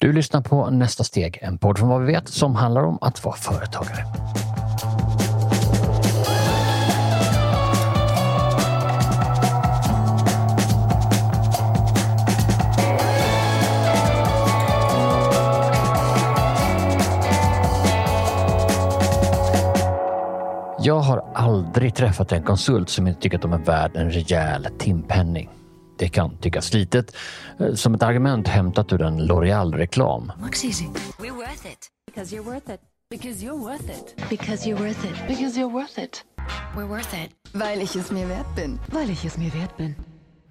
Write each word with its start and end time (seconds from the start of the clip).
Du 0.00 0.12
lyssnar 0.12 0.40
på 0.40 0.70
Nästa 0.70 1.04
steg, 1.04 1.38
en 1.42 1.58
podd 1.58 1.78
från 1.78 1.88
vad 1.88 2.00
vi 2.00 2.06
vet 2.06 2.28
som 2.28 2.54
handlar 2.54 2.82
om 2.82 2.98
att 3.00 3.24
vara 3.24 3.36
företagare. 3.36 4.04
Jag 20.80 21.00
har 21.00 21.24
aldrig 21.34 21.94
träffat 21.94 22.32
en 22.32 22.42
konsult 22.42 22.88
som 22.88 23.06
inte 23.06 23.20
tycker 23.20 23.36
att 23.36 23.42
de 23.42 23.52
är 23.52 23.58
värd 23.58 23.96
en 23.96 24.10
rejäl 24.10 24.68
timpenning. 24.78 25.57
Det 25.98 26.08
kan 26.08 26.36
tyckas 26.36 26.72
litet, 26.72 27.16
eh, 27.60 27.74
som 27.74 27.94
ett 27.94 28.02
argument 28.02 28.48
hämtat 28.48 28.92
ur 28.92 29.02
en 29.02 29.20
L'Oreal-reklam. 29.20 30.32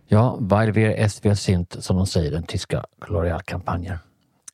Ja, 0.08 0.38
weil 0.40 0.72
wir 0.76 0.96
es 0.98 1.24
wir 1.24 1.36
sind, 1.36 1.84
som 1.84 1.98
de 1.98 2.06
säger 2.06 2.28
i 2.28 2.34
den 2.34 2.44
tyska 2.44 2.86
L'Oreal-kampanjen. 3.08 3.98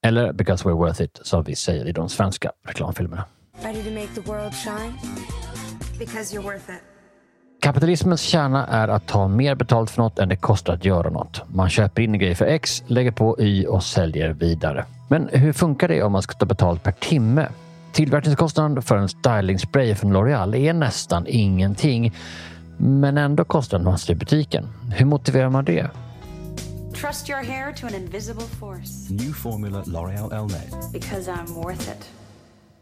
Eller 0.02 0.34
because 0.34 0.66
we're 0.66 0.78
worth 0.78 1.02
it, 1.02 1.20
som 1.23 1.44
vi 1.44 1.56
säger 1.56 1.86
i 1.86 1.92
de 1.92 2.10
svenska 2.10 2.52
reklamfilmerna. 2.68 3.26
Ready 3.64 3.84
to 3.84 3.92
make 3.92 4.08
the 4.16 4.32
world 4.32 4.54
shine? 4.54 4.94
Because 6.00 6.36
you're 6.36 6.44
worth 6.44 6.70
it. 6.70 6.93
Kapitalismens 7.63 8.22
kärna 8.22 8.67
är 8.67 8.88
att 8.88 9.08
ta 9.08 9.27
mer 9.27 9.55
betalt 9.55 9.91
för 9.91 10.02
något 10.02 10.20
än 10.20 10.30
det 10.30 10.35
kostar 10.35 10.73
att 10.73 10.85
göra 10.85 11.09
något. 11.09 11.41
Man 11.48 11.70
köper 11.70 12.02
in 12.02 12.13
en 12.13 12.20
grej 12.20 12.36
för 12.36 12.45
X, 12.45 12.84
lägger 12.88 13.12
på 13.12 13.36
Y 13.39 13.66
och 13.66 13.84
säljer 13.84 14.30
vidare. 14.30 14.86
Men 15.08 15.30
hur 15.31 15.53
funkar 15.53 15.88
det 15.88 16.03
om 16.03 16.12
man 16.12 16.22
ska 16.22 16.34
ta 16.34 16.45
betalt 16.45 16.84
per 16.84 16.91
timme? 16.91 17.48
Tillverkningskostnaden 17.91 18.81
för 18.81 18.97
en 18.97 19.09
stylingspray 19.09 19.95
från 19.95 20.17
L'Oreal 20.17 20.55
är 20.55 20.73
nästan 20.73 21.25
ingenting. 21.28 22.16
Men 22.78 23.17
ändå 23.17 23.44
kostar 23.44 23.77
den 23.77 23.86
massor 23.86 24.16
i 24.16 24.20
butiken. 24.20 24.67
Hur 24.95 25.05
motiverar 25.05 25.50
man 25.50 25.66
det? 25.66 25.88
Trust 27.02 27.30
your 27.30 27.44
hair 27.44 27.73
to 27.73 27.88
an 27.88 27.95
invisible 27.95 28.48
force. 28.59 29.14
New 29.14 29.33
formula 29.33 29.83
L'Oreal 29.86 30.33
Elnet. 30.33 30.92
Because 30.94 31.31
I'm 31.31 31.53
worth 31.64 31.89
it. 31.89 32.23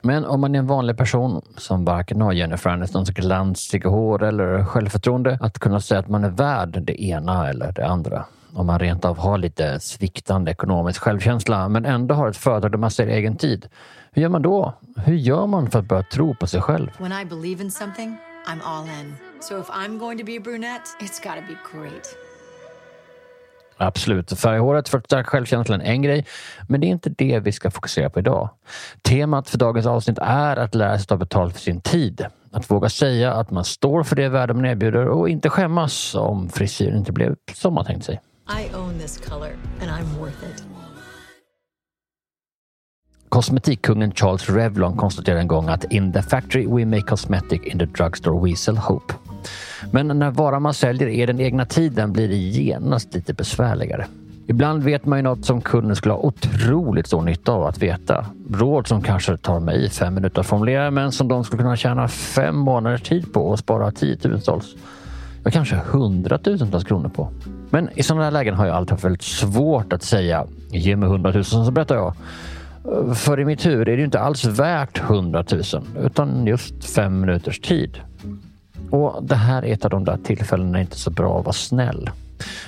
Men 0.02 0.26
om 0.26 0.42
man 0.42 0.56
är 0.56 0.60
en 0.60 0.68
vanlig 0.68 0.98
person 0.98 1.42
som 1.58 1.86
varken 1.86 2.22
har 2.22 2.34
Jennifer 2.34 2.70
Anistons 2.70 3.10
glansiga 3.10 3.90
hår 3.90 4.24
eller 4.24 4.66
självförtroende 4.66 5.38
att 5.42 5.60
kunna 5.60 5.82
säga 5.82 6.00
att 6.00 6.10
man 6.10 6.24
är 6.24 6.30
värd 6.30 6.82
det 6.82 7.04
ena 7.04 7.50
eller 7.50 7.72
det 7.72 7.88
andra. 7.88 8.26
Om 8.54 8.66
man 8.66 8.80
rent 8.80 9.06
av 9.06 9.18
har 9.18 9.38
lite 9.38 9.80
sviktande 9.80 10.52
ekonomisk 10.52 11.02
självkänsla 11.02 11.70
men 11.70 11.86
ändå 11.86 12.16
har 12.16 12.30
ett 12.30 12.38
företag 12.38 12.72
där 12.72 12.78
man 12.78 12.92
ser 12.92 13.08
egen 13.08 13.36
tid. 13.36 13.68
Hur 14.12 14.22
gör 14.22 14.30
man 14.30 14.42
då? 14.42 14.74
Hur 14.96 15.16
gör 15.16 15.48
man 15.48 15.72
för 15.72 15.80
att 15.80 15.86
börja 15.86 16.04
tro 16.04 16.36
på 16.36 16.48
sig 16.48 16.62
själv? 16.62 16.90
When 16.98 17.22
I 17.22 17.26
believe 17.26 17.64
in 17.64 17.72
something, 17.72 18.18
I'm 18.48 18.60
all 18.64 18.86
in. 18.86 19.16
So 19.42 19.60
if 19.60 19.70
I'm 19.70 20.00
going 20.00 20.20
to 20.20 20.26
be 20.26 20.38
a 20.38 20.42
brunette, 20.44 20.88
it's 21.00 21.24
gotta 21.24 21.42
be 21.42 21.58
great. 21.74 22.31
Absolut, 23.82 24.40
färghåret 24.40 24.90
för 24.90 24.98
att 24.98 25.06
stärka 25.06 25.30
självkänslan 25.30 25.82
är 25.82 25.92
en 25.92 26.02
grej, 26.02 26.26
men 26.68 26.82
det 26.82 26.88
är 26.88 26.90
inte 26.90 27.10
det 27.10 27.40
vi 27.40 27.52
ska 27.52 27.72
fokusera 27.72 28.10
på 28.10 28.20
idag. 28.20 28.50
Temat 29.02 29.50
för 29.50 29.58
dagens 29.58 29.86
avsnitt 29.86 30.18
är 30.22 30.58
att 30.58 30.76
lära 30.76 30.98
sig 30.98 31.08
ta 31.08 31.18
betalt 31.18 31.54
för 31.54 31.62
sin 31.62 31.82
tid. 31.82 32.26
Att 32.52 32.72
våga 32.72 32.90
säga 32.90 33.34
att 33.34 33.52
man 33.52 33.66
står 33.66 34.04
för 34.04 34.16
det 34.16 34.30
värde 34.30 34.54
man 34.54 34.66
erbjuder 34.66 35.08
och 35.08 35.30
inte 35.30 35.50
skämmas 35.50 36.16
om 36.16 36.50
frisyren 36.50 36.98
inte 36.98 37.12
blev 37.12 37.36
som 37.54 37.74
man 37.74 37.86
tänkt 37.86 38.06
sig. 38.06 38.22
I 38.50 38.76
own 38.76 39.00
this 39.00 39.18
color, 39.18 39.52
and 39.82 39.90
I'm 39.90 40.20
worth 40.20 40.44
it. 40.44 40.64
Kosmetikkungen 43.30 44.12
Charles 44.12 44.50
Revlon 44.50 44.98
konstaterade 44.98 45.42
en 45.42 45.48
gång 45.48 45.70
att 45.70 45.84
in 45.84 46.14
the 46.14 46.22
factory 46.22 46.68
we 46.68 46.86
make 46.86 47.02
cosmetic, 47.02 47.62
in 47.66 47.80
the 47.80 47.86
drugstore 47.86 48.50
we 48.50 48.56
sell 48.56 48.78
hope. 48.78 49.14
Men 49.92 50.08
när 50.08 50.32
varan 50.32 50.62
man 50.62 50.74
säljer 50.74 51.08
är 51.08 51.28
den 51.28 51.40
egna 51.40 51.66
tiden 51.66 52.14
blir 52.14 52.28
det 52.28 52.36
genast 52.36 53.14
lite 53.14 53.34
besvärligare. 53.34 54.06
Ibland 54.48 54.84
vet 54.84 55.06
man 55.06 55.20
ju 55.20 55.24
något 55.24 55.46
som 55.46 55.62
kunden 55.62 55.96
skulle 55.96 56.14
ha 56.14 56.20
otroligt 56.20 57.08
stor 57.08 57.22
nytta 57.22 57.52
av 57.52 57.66
att 57.66 57.78
veta. 57.78 58.26
Råd 58.50 58.88
som 58.88 59.02
kanske 59.02 59.38
tar 59.38 59.60
mig 59.60 59.90
fem 59.90 60.14
minuter 60.14 60.40
att 60.40 60.48
formulera 60.48 60.92
men 60.92 61.12
som 61.12 61.28
de 61.28 61.44
skulle 61.44 61.62
kunna 61.62 61.76
tjäna 61.76 62.08
fem 62.08 62.58
månaders 62.58 63.02
tid 63.02 63.34
på 63.34 63.42
och 63.42 63.60
spara 63.60 63.92
tiotusentals, 63.92 64.76
ja 65.44 65.52
kanske 65.52 65.76
hundratusentals 65.76 66.84
kronor 66.84 67.10
på. 67.10 67.30
Men 67.70 67.90
i 67.96 68.04
sådana 68.04 68.24
här 68.24 68.32
lägen 68.32 68.56
har 68.56 68.66
jag 68.66 68.76
alltid 68.76 68.92
haft 68.92 69.04
väldigt 69.04 69.22
svårt 69.22 69.94
att 69.94 70.04
säga 70.04 70.46
ge 70.70 70.96
mig 70.96 71.10
hundratusen 71.10 71.66
så 71.66 71.72
berättar 71.72 71.96
jag. 71.96 72.14
För 73.16 73.40
i 73.40 73.46
mitt 73.46 73.66
huvud 73.66 73.88
är 73.88 73.92
det 73.92 73.98
ju 73.98 74.06
inte 74.06 74.20
alls 74.20 74.46
värt 74.46 74.98
hundratusen 74.98 75.84
utan 76.04 76.48
just 76.48 76.96
fem 76.96 77.22
minuters 77.22 77.60
tid. 77.60 78.00
Och 78.92 79.24
det 79.24 79.36
här 79.36 79.66
är 79.66 79.74
ett 79.74 79.86
av 79.86 79.92
de 79.92 80.06
där 80.06 80.18
tillfällena 80.18 80.72
när 80.72 80.80
det 80.80 80.82
inte 80.82 80.96
är 80.96 80.98
så 80.98 81.12
bra 81.12 81.40
att 81.40 81.46
vara 81.46 81.54
snäll. 81.54 82.10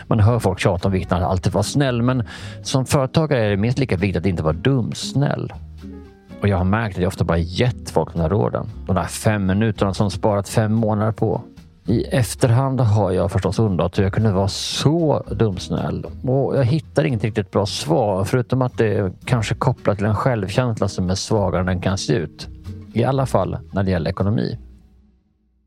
Man 0.07 0.19
hör 0.19 0.39
folk 0.39 0.59
tjata 0.59 0.87
om 0.87 0.91
vikten 0.91 1.17
av 1.17 1.23
att 1.23 1.29
alltid 1.29 1.53
vara 1.53 1.63
snäll, 1.63 2.01
men 2.01 2.23
som 2.63 2.85
företagare 2.85 3.45
är 3.45 3.49
det 3.49 3.57
minst 3.57 3.79
lika 3.79 3.97
viktigt 3.97 4.19
att 4.19 4.25
inte 4.25 4.43
vara 4.43 4.53
dumsnäll. 4.53 5.53
Och 6.41 6.47
jag 6.47 6.57
har 6.57 6.63
märkt 6.65 6.95
att 6.95 7.01
jag 7.01 7.07
ofta 7.07 7.23
bara 7.23 7.37
gett 7.37 7.89
folk 7.89 8.13
de 8.13 8.21
här 8.21 8.29
råden. 8.29 8.69
De 8.87 8.95
där 8.95 9.03
fem 9.03 9.45
minuterna 9.45 9.93
som 9.93 10.11
sparat 10.11 10.49
fem 10.49 10.73
månader 10.73 11.11
på. 11.11 11.41
I 11.87 12.03
efterhand 12.03 12.79
har 12.79 13.11
jag 13.11 13.31
förstås 13.31 13.59
undrat 13.59 13.97
hur 13.97 14.03
jag 14.03 14.13
kunde 14.13 14.31
vara 14.31 14.47
så 14.47 15.23
dumsnäll. 15.31 16.05
Och 16.23 16.57
jag 16.57 16.63
hittar 16.63 17.03
inget 17.03 17.23
riktigt 17.23 17.51
bra 17.51 17.65
svar, 17.65 18.23
förutom 18.23 18.61
att 18.61 18.77
det 18.77 18.87
är 18.87 19.11
kanske 19.25 19.55
kopplat 19.55 19.97
till 19.97 20.05
en 20.05 20.15
självkänsla 20.15 20.87
som 20.87 21.09
är 21.09 21.15
svagare 21.15 21.59
än 21.59 21.65
den 21.65 21.81
kan 21.81 21.97
se 21.97 22.13
ut. 22.13 22.47
I 22.93 23.03
alla 23.03 23.25
fall 23.25 23.57
när 23.71 23.83
det 23.83 23.91
gäller 23.91 24.09
ekonomi. 24.09 24.57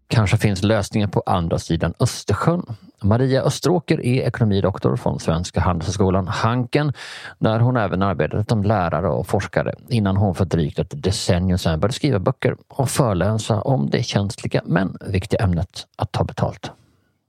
Kanske 0.08 0.36
finns 0.36 0.62
lösningar 0.62 1.08
på 1.08 1.22
andra 1.26 1.58
sidan 1.58 1.94
Östersjön. 2.00 2.62
Maria 3.02 3.42
Österåker 3.42 4.00
är 4.06 4.22
ekonomidoktor 4.22 4.96
från 4.96 5.20
Svenska 5.20 5.60
Handelshögskolan 5.60 6.28
Hanken 6.28 6.92
där 7.38 7.60
hon 7.60 7.76
även 7.76 8.02
arbetat 8.02 8.48
som 8.48 8.62
lärare 8.62 9.08
och 9.08 9.26
forskare 9.26 9.74
innan 9.88 10.16
hon 10.16 10.34
för 10.34 10.44
drygt 10.44 10.78
ett 10.78 11.02
decennium 11.02 11.58
sedan 11.58 11.80
började 11.80 11.94
skriva 11.94 12.18
böcker 12.18 12.56
och 12.68 12.90
föreläsa 12.90 13.60
om 13.60 13.90
det 13.90 14.02
känsliga 14.02 14.62
men 14.64 14.96
viktiga 15.06 15.40
ämnet 15.40 15.86
att 15.96 16.12
ta 16.12 16.24
betalt. 16.24 16.70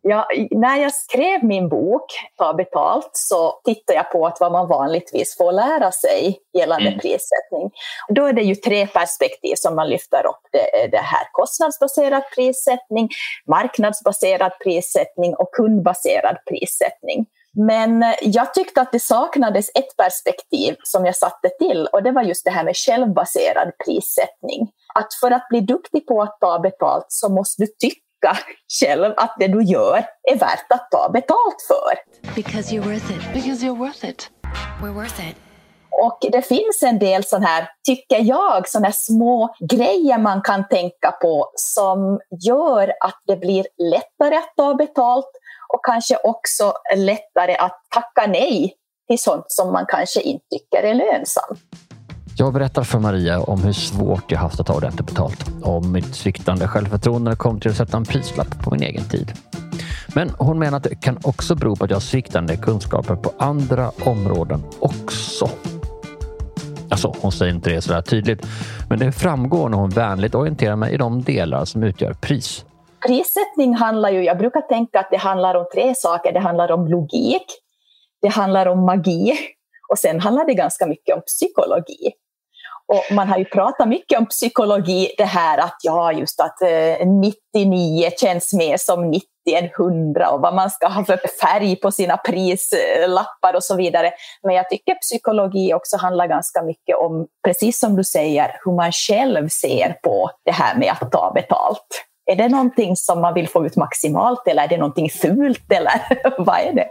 Ja, 0.08 0.28
när 0.52 0.78
jag 0.78 0.94
skrev 0.94 1.44
min 1.44 1.70
bok 1.70 2.06
Ta 2.38 2.54
betalt 2.54 3.10
så 3.14 3.60
tittade 3.66 3.98
jag 3.98 4.12
på 4.12 4.28
att 4.28 4.40
vad 4.40 4.52
man 4.52 4.68
vanligtvis 4.68 5.38
får 5.38 5.52
lära 5.52 5.92
sig 5.92 6.40
gällande 6.58 6.88
Mm. 6.88 7.00
prissättning. 7.00 7.72
Då 8.10 8.26
är 8.26 8.34
det 8.34 8.42
ju 8.42 8.56
tre 8.56 8.88
perspektiv 8.88 9.56
som 9.56 9.76
man 9.76 9.90
lyfter 9.90 10.26
upp. 10.28 10.42
Det 10.52 10.88
det 10.92 10.98
här 10.98 11.28
kostnadsbaserad 11.32 12.24
prissättning, 12.36 13.10
marknadsbaserad 13.48 14.52
prissättning 14.64 15.36
och 15.36 15.50
kundbaserad 15.54 16.38
prissättning. 16.50 17.26
Men 17.54 18.04
jag 18.22 18.54
tyckte 18.54 18.82
att 18.82 18.92
det 18.92 19.00
saknades 19.00 19.70
ett 19.76 19.98
perspektiv 19.98 20.76
som 20.84 21.06
jag 21.06 21.16
satte 21.16 21.50
till 21.60 21.88
och 21.94 22.04
det 22.04 22.12
var 22.12 22.22
just 22.22 22.46
det 22.46 22.52
här 22.52 22.64
med 22.64 22.78
självbaserad 22.78 23.72
prissättning. 23.86 24.72
Att 24.96 25.14
för 25.14 25.32
att 25.32 25.48
bli 25.50 25.62
duktig 25.62 26.08
på 26.08 26.22
att 26.22 26.38
ta 26.40 26.60
betalt 26.60 27.06
så 27.08 27.30
måste 27.30 27.62
du 27.62 27.68
tycka 27.68 28.07
själv 28.80 29.14
att 29.18 29.36
det 29.40 29.48
du 29.48 29.64
gör 29.64 30.06
är 30.32 30.36
värt 30.40 30.72
att 30.72 30.92
ta 30.92 31.10
betalt 31.10 31.62
för. 31.68 31.98
Because 32.36 32.76
you're 32.76 32.94
worth 32.94 33.12
it. 33.12 33.34
Because 33.34 33.66
you're 33.66 33.78
worth 33.78 34.06
it. 34.06 34.30
We're 34.82 34.94
worth 34.94 35.30
it. 35.30 35.36
Och 36.02 36.18
det 36.32 36.42
finns 36.42 36.84
en 36.84 37.00
del 37.00 37.24
sån 37.24 37.44
här, 37.44 37.70
tycker 37.88 38.20
jag, 38.22 38.70
såna 38.70 38.86
här 38.86 38.96
små 38.98 39.56
grejer 39.70 40.18
man 40.18 40.42
kan 40.42 40.68
tänka 40.68 41.12
på 41.12 41.52
som 41.56 42.20
gör 42.46 42.94
att 43.00 43.22
det 43.28 43.36
blir 43.38 43.66
lättare 43.92 44.36
att 44.36 44.54
ta 44.58 44.74
betalt 44.74 45.32
och 45.74 45.86
kanske 45.86 46.18
också 46.24 46.74
lättare 46.96 47.56
att 47.56 47.80
tacka 47.90 48.28
nej 48.28 48.74
till 49.08 49.20
sånt 49.20 49.46
som 49.48 49.74
man 49.74 49.86
kanske 49.88 50.22
inte 50.22 50.46
tycker 50.50 50.84
är 50.84 50.94
lönsamt. 50.94 51.60
Jag 52.40 52.54
berättar 52.54 52.84
för 52.84 53.00
Maria 53.00 53.42
om 53.42 53.64
hur 53.64 53.74
svårt 53.74 54.32
jag 54.32 54.40
haft 54.40 54.60
att 54.60 54.68
ta 54.68 54.74
ordentligt 54.74 55.08
betalt. 55.08 55.46
Om 55.64 55.92
mitt 55.92 56.16
sviktande 56.16 56.68
självförtroende 56.68 57.36
kom 57.36 57.60
till 57.60 57.72
att 57.72 57.78
sätta 57.78 57.98
en 57.98 58.06
prislapp 58.06 58.64
på 58.64 58.72
min 58.72 58.84
egen 58.84 59.04
tid. 59.04 59.34
Men 60.16 60.30
hon 60.40 60.60
menar 60.60 60.78
att 60.78 60.84
det 60.84 60.96
kan 60.96 61.20
också 61.24 61.56
bero 61.56 61.76
på 61.76 61.84
att 61.84 61.90
jag 61.90 61.96
har 61.96 62.02
sviktande 62.02 62.58
kunskaper 62.58 63.16
på 63.16 63.32
andra 63.40 63.92
områden 64.06 64.64
också. 64.80 65.50
Alltså, 66.90 67.16
hon 67.22 67.32
säger 67.32 67.54
inte 67.54 67.70
det 67.70 67.82
sådär 67.82 68.02
tydligt, 68.02 68.46
men 68.90 69.00
det 69.00 69.12
framgår 69.12 69.70
när 69.70 69.78
hon 69.78 69.90
vänligt 69.90 70.36
orienterar 70.36 70.76
mig 70.76 70.94
i 70.94 70.98
de 70.98 71.22
delar 71.22 71.66
som 71.66 71.84
utgör 71.84 72.14
pris. 72.14 72.66
Prissättning 73.08 73.76
handlar 73.76 74.10
ju, 74.10 74.24
jag 74.24 74.38
brukar 74.38 74.62
tänka 74.62 75.00
att 75.00 75.12
det 75.12 75.18
handlar 75.18 75.56
om 75.56 75.66
tre 75.74 75.96
saker. 75.96 76.34
Det 76.34 76.40
handlar 76.40 76.72
om 76.72 76.88
logik, 76.88 77.46
det 78.22 78.28
handlar 78.28 78.66
om 78.66 78.86
magi 78.86 79.38
och 79.92 79.98
sen 79.98 80.20
handlar 80.20 80.46
det 80.46 80.54
ganska 80.54 80.88
mycket 80.88 81.16
om 81.16 81.22
psykologi. 81.22 82.14
Och 82.88 83.16
man 83.16 83.28
har 83.28 83.38
ju 83.38 83.46
pratat 83.46 83.88
mycket 83.88 84.20
om 84.20 84.26
psykologi, 84.26 85.12
det 85.18 85.26
här 85.26 85.58
att 85.58 85.78
ja, 85.84 86.12
just 86.12 86.40
att 86.40 86.62
eh, 86.62 87.08
99 87.56 88.10
känns 88.18 88.54
mer 88.54 88.78
som 88.78 89.10
90 89.10 89.28
än 89.56 89.66
100 89.66 90.30
och 90.30 90.42
vad 90.42 90.56
man 90.56 90.70
ska 90.70 90.88
ha 90.88 91.06
för 91.06 91.20
färg 91.42 91.76
på 91.76 91.92
sina 91.92 92.18
prislappar 92.18 93.54
och 93.56 93.64
så 93.64 93.76
vidare. 93.76 94.12
Men 94.44 94.56
jag 94.56 94.70
tycker 94.70 94.96
psykologi 94.96 95.74
också 95.74 95.98
handlar 95.98 96.28
ganska 96.28 96.62
mycket 96.62 96.98
om, 96.98 97.28
precis 97.48 97.80
som 97.80 97.96
du 97.96 98.04
säger, 98.04 98.60
hur 98.66 98.72
man 98.72 98.92
själv 98.92 99.50
ser 99.50 100.00
på 100.04 100.32
det 100.46 100.52
här 100.52 100.76
med 100.76 100.94
att 101.02 101.12
ta 101.12 101.32
betalt. 101.36 102.04
Är 102.32 102.36
det 102.36 102.50
någonting 102.50 102.96
som 102.96 103.22
man 103.22 103.34
vill 103.34 103.50
få 103.50 103.66
ut 103.66 103.76
maximalt 103.76 104.48
eller 104.48 104.64
är 104.64 104.68
det 104.68 104.78
någonting 104.78 105.10
fult 105.10 105.72
eller 105.72 106.02
vad 106.44 106.60
är 106.60 106.74
det? 106.74 106.90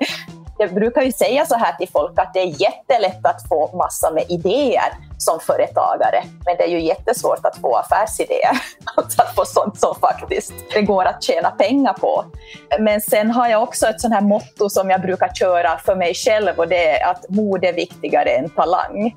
Jag 0.58 0.74
brukar 0.74 1.02
ju 1.02 1.12
säga 1.12 1.46
så 1.46 1.54
här 1.54 1.72
till 1.72 1.88
folk 1.88 2.18
att 2.18 2.34
det 2.34 2.40
är 2.40 2.62
jättelätt 2.62 3.26
att 3.26 3.48
få 3.48 3.76
massa 3.76 4.10
med 4.10 4.24
idéer 4.28 4.92
som 5.18 5.40
företagare, 5.40 6.22
men 6.44 6.56
det 6.56 6.62
är 6.62 6.68
ju 6.68 6.80
jättesvårt 6.80 7.46
att 7.46 7.56
få 7.56 7.76
affärsidéer. 7.76 8.60
Alltså 8.96 9.22
att 9.22 9.34
få 9.34 9.44
sånt 9.44 9.80
som 9.80 9.94
faktiskt 9.94 10.52
det 10.74 10.82
går 10.82 11.04
att 11.04 11.22
tjäna 11.22 11.50
pengar 11.50 11.92
på. 11.92 12.24
Men 12.80 13.00
sen 13.00 13.30
har 13.30 13.48
jag 13.48 13.62
också 13.62 13.86
ett 13.86 14.00
sånt 14.00 14.14
här 14.14 14.20
motto 14.20 14.68
som 14.70 14.90
jag 14.90 15.00
brukar 15.00 15.28
köra 15.34 15.78
för 15.78 15.94
mig 15.94 16.14
själv 16.14 16.58
och 16.58 16.68
det 16.68 17.00
är 17.00 17.10
att 17.10 17.28
mod 17.28 17.64
är 17.64 17.72
viktigare 17.72 18.30
än 18.30 18.50
talang. 18.50 19.16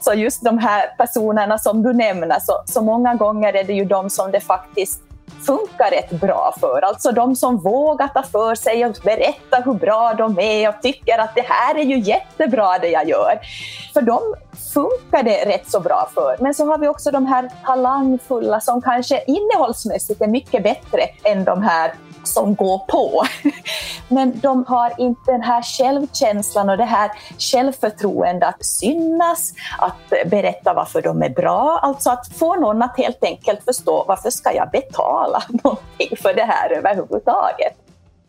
Så 0.00 0.14
just 0.14 0.44
de 0.44 0.58
här 0.58 0.94
personerna 0.98 1.58
som 1.58 1.82
du 1.82 1.92
nämner, 1.92 2.40
så, 2.40 2.62
så 2.66 2.82
många 2.82 3.14
gånger 3.14 3.52
är 3.52 3.64
det 3.64 3.72
ju 3.72 3.84
de 3.84 4.10
som 4.10 4.30
det 4.30 4.40
faktiskt 4.40 5.00
funkar 5.46 5.90
rätt 5.90 6.10
bra 6.10 6.54
för. 6.60 6.84
Alltså 6.84 7.12
de 7.12 7.36
som 7.36 7.56
vågar 7.56 8.08
ta 8.08 8.22
för 8.22 8.54
sig 8.54 8.86
och 8.86 8.96
berätta 9.04 9.56
hur 9.64 9.74
bra 9.74 10.14
de 10.14 10.38
är 10.38 10.68
och 10.68 10.82
tycker 10.82 11.18
att 11.18 11.34
det 11.34 11.44
här 11.48 11.74
är 11.78 11.84
ju 11.84 11.98
jättebra 11.98 12.78
det 12.78 12.88
jag 12.88 13.08
gör. 13.08 13.40
För 13.92 14.02
dem 14.02 14.34
funkar 14.74 15.22
det 15.22 15.44
rätt 15.44 15.70
så 15.70 15.80
bra 15.80 16.08
för. 16.14 16.36
Men 16.40 16.54
så 16.54 16.66
har 16.66 16.78
vi 16.78 16.88
också 16.88 17.10
de 17.10 17.26
här 17.26 17.50
talangfulla 17.66 18.60
som 18.60 18.82
kanske 18.82 19.24
innehållsmässigt 19.26 20.22
är 20.22 20.26
mycket 20.26 20.62
bättre 20.62 21.02
än 21.24 21.44
de 21.44 21.62
här 21.62 21.92
som 22.24 22.54
går 22.54 22.78
på. 22.78 23.24
Men 24.08 24.40
de 24.40 24.64
har 24.68 24.92
inte 24.98 25.32
den 25.32 25.42
här 25.42 25.62
självkänslan 25.62 26.70
och 26.70 26.76
det 26.76 26.84
här 26.84 27.10
självförtroendet 27.38 28.48
att 28.48 28.64
synas, 28.64 29.54
att 29.78 30.30
berätta 30.30 30.74
varför 30.74 31.02
de 31.02 31.22
är 31.22 31.30
bra. 31.30 31.80
Alltså 31.82 32.10
att 32.10 32.28
få 32.38 32.54
någon 32.54 32.82
att 32.82 32.96
helt 32.96 33.24
enkelt 33.24 33.64
förstå 33.64 34.04
varför 34.08 34.30
ska 34.30 34.54
jag 34.54 34.70
betala 34.70 35.42
någonting 35.64 36.16
för 36.22 36.34
det 36.34 36.44
här 36.44 36.72
överhuvudtaget. 36.72 37.76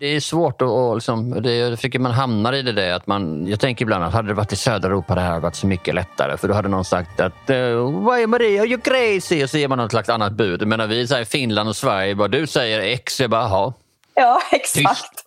Det 0.01 0.07
är 0.07 0.19
svårt 0.19 0.61
att... 0.61 0.95
Liksom, 0.95 1.41
det, 1.41 1.55
jag 1.55 1.79
tycker 1.79 1.99
man 1.99 2.11
hamnar 2.11 2.53
i 2.53 2.61
det 2.61 2.71
där 2.71 2.93
att 2.93 3.07
man... 3.07 3.47
Jag 3.47 3.59
tänker 3.59 3.85
ibland 3.85 4.03
att 4.03 4.13
hade 4.13 4.27
det 4.27 4.33
varit 4.33 4.53
i 4.53 4.55
södra 4.55 4.87
Europa 4.87 5.15
det 5.15 5.21
här 5.21 5.29
hade 5.29 5.41
varit 5.41 5.55
så 5.55 5.67
mycket 5.67 5.95
lättare. 5.95 6.37
För 6.37 6.47
då 6.47 6.53
hade 6.53 6.67
någon 6.67 6.85
sagt 6.85 7.19
att 7.19 7.49
eh, 7.49 7.57
Vad 8.03 8.19
är 8.19 8.27
Maria? 8.27 8.65
You're 8.65 8.81
crazy! 8.81 9.43
Och 9.43 9.49
så 9.49 9.57
ger 9.57 9.67
man 9.67 9.77
något 9.77 9.91
slags 9.91 10.09
annat 10.09 10.33
bud. 10.33 10.67
Men 10.67 10.79
när 10.79 10.87
vi 10.87 11.07
säger 11.07 11.25
Finland 11.25 11.69
och 11.69 11.75
Sverige, 11.75 12.15
bara 12.15 12.27
du 12.27 12.47
säger 12.47 12.79
X, 12.79 13.21
jag 13.21 13.29
bara 13.29 13.41
jaha. 13.41 13.73
Ja, 14.17 14.39
exakt. 14.51 15.25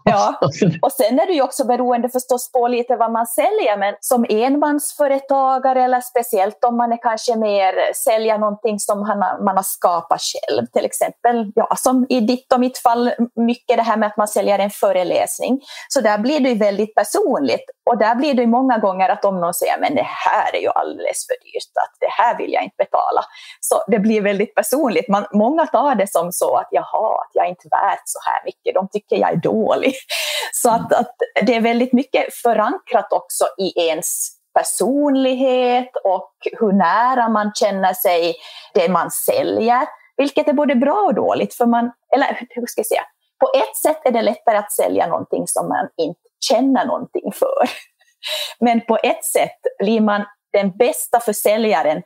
Ja, 0.04 0.38
och 0.82 0.92
sen 0.92 1.20
är 1.20 1.26
det 1.26 1.32
ju 1.32 1.42
också 1.42 1.66
beroende 1.66 2.08
förstås 2.08 2.52
på 2.52 2.68
lite 2.68 2.96
vad 2.96 3.12
man 3.12 3.26
säljer, 3.26 3.76
men 3.76 3.94
som 4.00 4.26
enmansföretagare 4.28 5.84
eller 5.84 6.00
speciellt 6.00 6.64
om 6.64 6.76
man 6.76 6.92
är 6.92 7.02
kanske 7.02 7.36
mer 7.36 7.92
säljer 7.94 8.38
någonting 8.38 8.78
som 8.78 8.98
man 9.44 9.56
har 9.56 9.62
skapat 9.62 10.20
själv, 10.20 10.66
till 10.66 10.84
exempel, 10.84 11.52
ja, 11.54 11.76
som 11.76 12.06
i 12.08 12.20
ditt 12.20 12.52
och 12.52 12.60
mitt 12.60 12.78
fall, 12.78 13.12
mycket 13.36 13.76
det 13.76 13.82
här 13.82 13.96
med 13.96 14.06
att 14.06 14.16
man 14.16 14.28
säljer 14.28 14.58
en 14.58 14.70
föreläsning. 14.70 15.60
Så 15.88 16.00
där 16.00 16.18
blir 16.18 16.40
det 16.40 16.48
ju 16.48 16.58
väldigt 16.58 16.94
personligt 16.94 17.64
och 17.90 17.98
där 17.98 18.14
blir 18.14 18.34
det 18.34 18.42
ju 18.42 18.48
många 18.48 18.78
gånger 18.78 19.08
att 19.08 19.24
om 19.24 19.40
någon 19.40 19.54
säger 19.54 19.78
men 19.80 19.94
det 19.94 20.08
här 20.26 20.56
är 20.56 20.60
ju 20.60 20.68
alldeles 20.68 21.26
för 21.26 21.36
dyrt, 21.44 21.72
att 21.84 21.96
det 22.00 22.10
här 22.10 22.38
vill 22.38 22.52
jag 22.52 22.62
inte 22.62 22.76
betala. 22.78 23.24
Så 23.60 23.84
det 23.86 23.98
blir 23.98 24.20
väldigt 24.22 24.54
personligt. 24.54 25.08
Man, 25.08 25.26
många 25.32 25.66
tar 25.66 25.94
det 25.94 26.10
som 26.10 26.32
så 26.32 26.56
att 26.56 26.68
jaha, 26.70 27.14
att 27.22 27.30
jag 27.32 27.44
är 27.44 27.50
inte 27.50 27.68
värt 27.70 28.02
så 28.04 28.18
här 28.28 28.44
mycket, 28.44 28.74
de 28.74 28.88
tycker 28.88 29.16
jag 29.16 29.32
är 29.32 29.36
dålig. 29.36 29.83
Så 30.52 30.70
att, 30.70 30.92
att 30.92 31.14
det 31.46 31.54
är 31.54 31.60
väldigt 31.60 31.92
mycket 31.92 32.34
förankrat 32.34 33.12
också 33.12 33.44
i 33.58 33.80
ens 33.80 34.28
personlighet 34.54 35.90
och 36.04 36.32
hur 36.60 36.72
nära 36.72 37.28
man 37.28 37.52
känner 37.54 37.94
sig 37.94 38.34
det 38.74 38.88
man 38.88 39.10
säljer. 39.10 39.86
Vilket 40.16 40.48
är 40.48 40.52
både 40.52 40.74
bra 40.74 41.04
och 41.06 41.14
dåligt, 41.14 41.54
för 41.54 41.66
man, 41.66 41.92
eller 42.14 42.46
hur 42.50 42.66
ska 42.66 42.78
jag 42.78 42.86
säga, 42.86 43.04
på 43.40 43.50
ett 43.58 43.76
sätt 43.76 44.00
är 44.04 44.10
det 44.10 44.22
lättare 44.22 44.56
att 44.56 44.72
sälja 44.72 45.06
någonting 45.06 45.46
som 45.46 45.68
man 45.68 45.88
inte 45.96 46.20
känner 46.48 46.84
någonting 46.84 47.32
för. 47.32 47.68
Men 48.60 48.80
på 48.80 48.98
ett 49.02 49.24
sätt 49.24 49.58
blir 49.78 50.00
man 50.00 50.24
den 50.52 50.76
bästa 50.76 51.20
försäljaren 51.20 52.02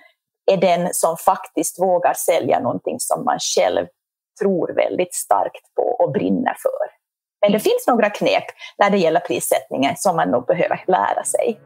är 0.51 0.57
den 0.57 0.89
som 0.93 1.17
faktiskt 1.17 1.81
vågar 1.81 2.15
sälja 2.15 2.61
någonting 2.61 2.97
som 2.99 3.25
man 3.25 3.39
själv 3.39 3.87
tror 4.41 4.75
väldigt 4.75 5.15
starkt 5.15 5.75
på 5.77 5.83
och 5.83 6.13
brinner 6.13 6.57
för. 6.63 6.98
Men 7.43 7.53
det 7.53 7.61
finns 7.61 7.87
några 7.89 8.11
knep 8.11 8.45
när 8.79 8.91
det 8.91 8.99
gäller 8.99 9.21
prissättningen 9.21 9.95
som 9.97 10.17
man 10.17 10.31
nog 10.31 10.47
behöver 10.47 10.85
lära 10.87 11.25
sig. 11.25 11.61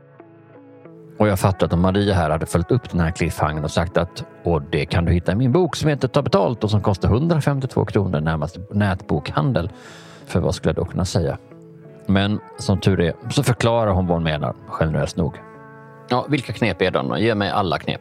Och 1.18 1.28
jag 1.28 1.40
fattar 1.40 1.66
att 1.66 1.72
om 1.72 1.80
Maria 1.80 2.14
här 2.14 2.30
hade 2.30 2.46
följt 2.46 2.70
upp 2.70 2.90
den 2.90 3.00
här 3.00 3.10
cliffhangern 3.10 3.64
och 3.64 3.70
sagt 3.70 3.96
att 3.96 4.24
och 4.44 4.62
det 4.62 4.86
kan 4.86 5.04
du 5.04 5.12
hitta 5.12 5.32
i 5.32 5.34
min 5.34 5.52
bok 5.52 5.76
som 5.76 5.88
heter 5.88 6.08
Ta 6.08 6.22
betalt 6.22 6.64
och 6.64 6.70
som 6.70 6.82
kostar 6.82 7.08
152 7.08 7.84
kronor 7.84 8.20
närmast 8.20 8.58
nätbokhandel. 8.70 9.70
För 10.26 10.40
vad 10.40 10.54
skulle 10.54 10.68
jag 10.68 10.76
då 10.76 10.90
kunna 10.90 11.04
säga? 11.04 11.38
Men 12.06 12.40
som 12.58 12.80
tur 12.80 13.00
är 13.00 13.14
så 13.30 13.42
förklarar 13.42 13.92
hon 13.92 14.06
vad 14.06 14.16
hon 14.16 14.24
menar 14.24 14.54
generöst 14.66 15.16
nog. 15.16 15.34
Ja, 16.08 16.26
vilka 16.28 16.52
knep 16.52 16.82
är 16.82 16.90
det? 16.90 17.20
Ge 17.20 17.34
mig 17.34 17.50
alla 17.50 17.78
knep. 17.78 18.00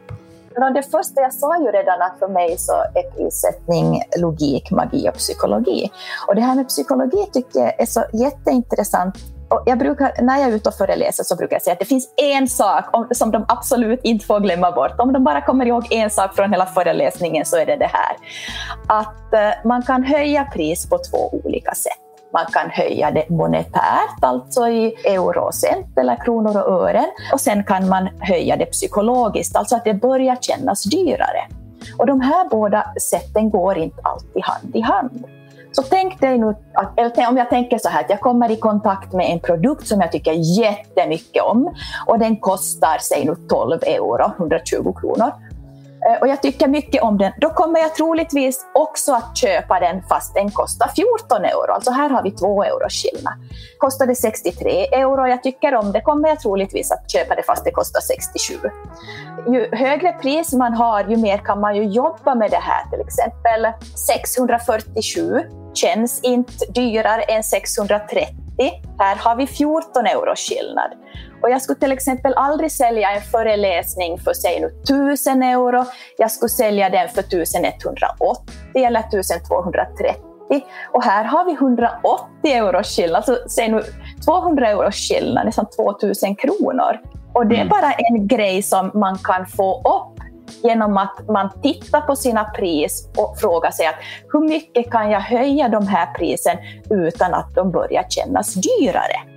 Det 0.74 0.82
första 0.82 1.20
jag 1.20 1.32
sa 1.32 1.58
ju 1.58 1.70
redan 1.70 2.02
att 2.02 2.18
för 2.18 2.28
mig 2.28 2.58
så 2.58 2.72
är 2.72 3.10
prissättning 3.10 4.02
logik, 4.18 4.70
magi 4.70 5.08
och 5.08 5.14
psykologi. 5.14 5.90
Och 6.28 6.34
det 6.34 6.40
här 6.40 6.54
med 6.54 6.68
psykologi 6.68 7.26
tycker 7.32 7.60
jag 7.60 7.80
är 7.80 7.86
så 7.86 8.04
jätteintressant 8.12 9.14
och 9.52 9.62
jag 9.66 9.78
brukar, 9.78 10.22
när 10.22 10.40
jag 10.40 10.50
är 10.50 10.54
ute 10.54 10.68
och 10.68 10.74
föreläser 10.74 11.24
så 11.24 11.36
brukar 11.36 11.54
jag 11.54 11.62
säga 11.62 11.72
att 11.72 11.78
det 11.78 11.84
finns 11.84 12.08
en 12.16 12.48
sak 12.48 12.84
som 13.10 13.30
de 13.30 13.44
absolut 13.48 14.00
inte 14.02 14.26
får 14.26 14.40
glömma 14.40 14.72
bort. 14.72 14.94
Om 14.98 15.12
de 15.12 15.24
bara 15.24 15.40
kommer 15.40 15.66
ihåg 15.66 15.86
en 15.90 16.10
sak 16.10 16.36
från 16.36 16.52
hela 16.52 16.66
föreläsningen 16.66 17.46
så 17.46 17.56
är 17.56 17.66
det 17.66 17.76
det 17.76 17.90
här. 17.92 18.16
Att 18.86 19.32
eh, 19.32 19.68
man 19.68 19.82
kan 19.82 20.04
höja 20.04 20.44
pris 20.44 20.88
på 20.88 20.98
två 20.98 21.40
olika 21.44 21.74
sätt. 21.74 22.01
Man 22.32 22.46
kan 22.52 22.70
höja 22.70 23.10
det 23.10 23.30
monetärt, 23.30 24.18
alltså 24.20 24.68
i 24.68 24.94
euro 25.04 25.40
och 25.40 25.54
cent 25.54 25.98
eller 25.98 26.24
kronor 26.24 26.56
och 26.56 26.88
ören. 26.88 27.06
Och 27.32 27.40
sen 27.40 27.64
kan 27.64 27.88
man 27.88 28.08
höja 28.20 28.56
det 28.56 28.66
psykologiskt, 28.66 29.56
alltså 29.56 29.76
att 29.76 29.84
det 29.84 29.94
börjar 29.94 30.36
kännas 30.40 30.84
dyrare. 30.84 31.42
Och 31.98 32.06
de 32.06 32.20
här 32.20 32.48
båda 32.48 32.94
sätten 33.10 33.50
går 33.50 33.78
inte 33.78 34.00
alltid 34.02 34.42
hand 34.44 34.76
i 34.76 34.80
hand. 34.80 35.24
Så 35.72 35.82
tänk 35.82 36.20
dig 36.20 36.38
nu, 36.38 36.54
att, 36.74 37.18
om 37.28 37.36
jag 37.36 37.50
tänker 37.50 37.78
så 37.78 37.88
här, 37.88 38.00
att 38.00 38.10
jag 38.10 38.20
kommer 38.20 38.50
i 38.50 38.56
kontakt 38.56 39.12
med 39.12 39.30
en 39.30 39.40
produkt 39.40 39.86
som 39.86 40.00
jag 40.00 40.12
tycker 40.12 40.32
jättemycket 40.32 41.42
om 41.42 41.74
och 42.06 42.18
den 42.18 42.36
kostar, 42.36 42.98
säg 43.00 43.24
nu 43.24 43.36
12 43.48 43.78
euro, 43.82 44.32
120 44.38 44.92
kronor. 45.00 45.32
Eh, 46.08 46.20
och 46.20 46.28
jag 46.28 46.42
tycker 46.42 46.68
mycket 46.68 47.02
om 47.02 47.18
den, 47.18 47.32
då 47.36 47.50
kommer 47.50 47.80
jag 47.80 47.94
troligtvis 47.94 48.66
också 48.74 49.12
att 49.12 49.36
köpa 49.36 49.80
den 49.80 50.02
fast 50.02 50.34
den 50.34 50.50
kostar 50.50 50.88
14 50.96 51.44
euro. 51.44 51.72
Alltså 51.72 51.90
här 51.90 52.10
har 52.10 52.22
vi 52.22 52.30
2 52.30 52.64
euro 52.64 52.88
skillnad. 52.88 53.34
Kostar 53.78 54.06
det 54.06 54.14
63 54.14 54.86
euro 54.86 55.26
jag 55.26 55.42
tycker 55.42 55.74
om 55.74 55.92
det 55.92 56.00
kommer 56.00 56.28
jag 56.28 56.40
troligtvis 56.40 56.90
att 56.92 57.10
köpa 57.10 57.34
det 57.34 57.42
fast 57.42 57.64
det 57.64 57.70
kostar 57.70 58.00
67. 58.00 58.54
Ju 59.48 59.76
högre 59.76 60.12
pris 60.12 60.52
man 60.52 60.74
har, 60.74 61.04
ju 61.04 61.16
mer 61.16 61.38
kan 61.38 61.60
man 61.60 61.76
ju 61.76 61.84
jobba 61.84 62.34
med 62.34 62.50
det 62.50 62.60
här. 62.62 62.90
Till 62.90 63.00
exempel 63.00 63.72
647 64.06 65.40
känns 65.74 66.20
inte 66.22 66.66
dyrare 66.74 67.22
än 67.22 67.42
630. 67.42 68.26
Här 68.98 69.16
har 69.16 69.36
vi 69.36 69.46
14 69.46 70.06
euro 70.06 70.34
skillnad. 70.36 70.90
Och 71.42 71.50
jag 71.50 71.62
skulle 71.62 71.78
till 71.78 71.92
exempel 71.92 72.34
aldrig 72.34 72.72
sälja 72.72 73.10
en 73.10 73.22
föreläsning 73.22 74.18
för 74.18 74.32
säg 74.32 74.60
nu 74.60 74.66
1000 74.66 75.42
euro. 75.42 75.84
Jag 76.18 76.30
skulle 76.30 76.48
sälja 76.48 76.90
den 76.90 77.08
för 77.08 77.20
1180 77.20 78.44
eller 78.74 79.00
1230. 79.00 80.14
Och 80.92 81.04
här 81.04 81.24
har 81.24 81.44
vi 81.44 81.52
180 81.52 82.26
euro 82.44 82.82
skillnad, 82.82 83.16
alltså 83.16 83.38
säg 83.48 83.68
nu 83.68 83.82
200 84.24 84.68
euro 84.68 84.90
skillnad, 84.90 85.46
nästan 85.46 85.66
2000 85.76 86.36
kronor. 86.36 87.00
Och 87.32 87.46
det 87.46 87.54
är 87.54 87.60
mm. 87.60 87.68
bara 87.68 87.92
en 87.92 88.28
grej 88.28 88.62
som 88.62 88.90
man 88.94 89.18
kan 89.18 89.46
få 89.46 89.78
upp 89.78 90.24
genom 90.62 90.96
att 90.96 91.28
man 91.28 91.50
tittar 91.62 92.00
på 92.00 92.16
sina 92.16 92.44
pris 92.44 93.08
och 93.16 93.38
frågar 93.38 93.70
sig 93.70 93.86
att 93.86 93.94
hur 94.32 94.40
mycket 94.40 94.90
kan 94.90 95.10
jag 95.10 95.20
höja 95.20 95.68
de 95.68 95.86
här 95.86 96.14
prisen 96.14 96.56
utan 96.90 97.34
att 97.34 97.54
de 97.54 97.70
börjar 97.70 98.04
kännas 98.08 98.54
dyrare? 98.54 99.31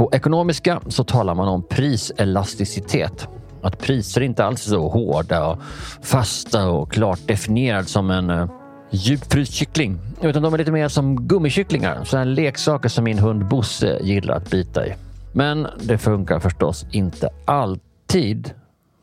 På 0.00 0.10
ekonomiska 0.12 0.80
så 0.88 1.04
talar 1.04 1.34
man 1.34 1.48
om 1.48 1.62
priselasticitet. 1.62 3.28
Att 3.62 3.78
priser 3.78 4.20
inte 4.20 4.44
alls 4.44 4.66
är 4.66 4.70
så 4.70 4.88
hårda 4.88 5.46
och 5.46 5.58
fasta 6.02 6.70
och 6.70 6.92
klart 6.92 7.18
definierade 7.26 7.84
som 7.84 8.10
en 8.10 8.30
eh, 8.30 8.50
djupfryst 8.90 9.52
kyckling. 9.52 9.98
Utan 10.22 10.42
de 10.42 10.54
är 10.54 10.58
lite 10.58 10.72
mer 10.72 10.88
som 10.88 11.28
gummikycklingar. 11.28 12.04
Sådana 12.04 12.24
leksaker 12.24 12.88
som 12.88 13.04
min 13.04 13.18
hund 13.18 13.48
Bosse 13.48 13.98
gillar 14.02 14.36
att 14.36 14.50
bita 14.50 14.86
i. 14.86 14.94
Men 15.32 15.66
det 15.80 15.98
funkar 15.98 16.40
förstås 16.40 16.84
inte 16.92 17.28
alltid 17.44 18.54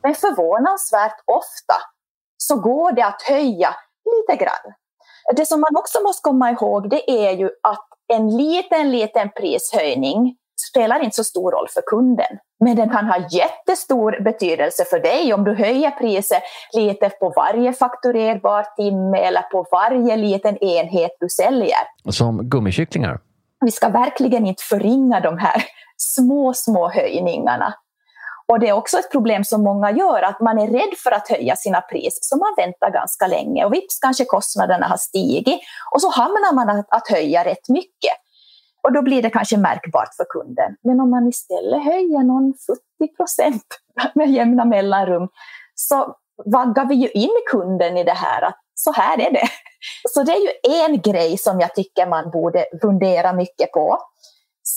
Men 0.04 0.16
förvånansvärt 0.16 1.24
ofta 1.26 1.76
så 2.38 2.56
går 2.60 2.92
det 2.92 3.06
att 3.06 3.22
höja 3.22 3.70
lite 4.06 4.44
grann. 4.44 4.74
Det 5.36 5.46
som 5.46 5.62
man 5.62 5.76
också 5.76 6.02
måste 6.04 6.22
komma 6.22 6.52
ihåg 6.52 6.90
det 6.90 7.12
är 7.12 7.32
ju 7.32 7.50
att 7.64 7.88
en 8.08 8.38
liten, 8.38 8.92
liten 8.92 9.30
prishöjning 9.36 10.38
spelar 10.70 11.04
inte 11.04 11.16
så 11.16 11.24
stor 11.24 11.52
roll 11.52 11.68
för 11.74 11.82
kunden. 11.82 12.38
Men 12.60 12.76
den 12.76 12.90
kan 12.90 13.06
ha 13.06 13.18
jättestor 13.32 14.24
betydelse 14.24 14.86
för 14.86 15.00
dig 15.00 15.34
om 15.34 15.44
du 15.44 15.56
höjer 15.56 15.92
priset 15.92 16.44
lite 16.74 17.10
på 17.10 17.34
varje 17.36 17.74
fakturerbar 17.74 18.66
timme 18.76 19.18
eller 19.18 19.42
på 19.42 19.66
varje 19.72 20.16
liten 20.16 20.58
enhet 20.58 21.12
du 21.20 21.30
säljer. 21.30 21.80
Som 22.10 22.50
gummikycklingar. 22.50 23.20
Vi 23.66 23.72
ska 23.72 23.90
verkligen 23.90 24.48
inte 24.48 24.64
förringa 24.64 25.20
de 25.20 25.38
här 25.38 25.64
små, 25.98 26.54
små 26.54 26.90
höjningarna. 26.90 27.74
Och 28.48 28.60
det 28.60 28.68
är 28.70 28.74
också 28.74 28.98
ett 28.98 29.12
problem 29.12 29.44
som 29.44 29.64
många 29.64 29.92
gör, 29.92 30.22
att 30.22 30.40
man 30.42 30.60
är 30.60 30.68
rädd 30.68 30.98
för 31.04 31.12
att 31.12 31.30
höja 31.30 31.56
sina 31.56 31.82
pris, 31.82 32.20
så 32.22 32.38
man 32.38 32.54
väntar 32.58 32.92
ganska 32.92 33.28
länge 33.28 33.66
och 33.66 33.74
vips 33.74 34.00
kanske 34.00 34.26
kostnaderna 34.26 34.88
har 34.88 34.98
stigit 34.98 35.60
och 35.92 36.02
så 36.02 36.10
hamnar 36.10 36.54
man 36.54 36.70
att, 36.70 36.86
att 36.90 37.08
höja 37.08 37.46
rätt 37.46 37.70
mycket. 37.70 38.18
Och 38.88 38.94
då 38.94 39.02
blir 39.02 39.22
det 39.22 39.30
kanske 39.30 39.58
märkbart 39.58 40.16
för 40.18 40.26
kunden. 40.30 40.76
Men 40.84 41.00
om 41.00 41.10
man 41.10 41.28
istället 41.28 41.84
höjer 41.84 42.24
någon 42.24 42.54
40 43.00 43.16
procent 43.16 43.64
med 44.16 44.30
jämna 44.30 44.66
mellanrum 44.66 45.28
så 45.76 46.16
vaggar 46.46 46.86
vi 46.86 46.96
ju 46.96 47.10
in 47.10 47.38
kunden 47.52 47.98
i 47.98 48.04
det 48.04 48.14
här 48.14 48.42
att 48.42 48.60
så 48.74 48.92
här 48.92 49.22
är 49.22 49.32
det. 49.32 49.48
Så 50.10 50.24
det 50.24 50.32
är 50.32 50.42
ju 50.42 50.50
en 50.86 51.02
grej 51.02 51.38
som 51.38 51.60
jag 51.60 51.76
tycker 51.76 52.08
man 52.08 52.32
borde 52.32 52.66
fundera 52.82 53.34
mycket 53.34 53.72
på. 53.72 53.98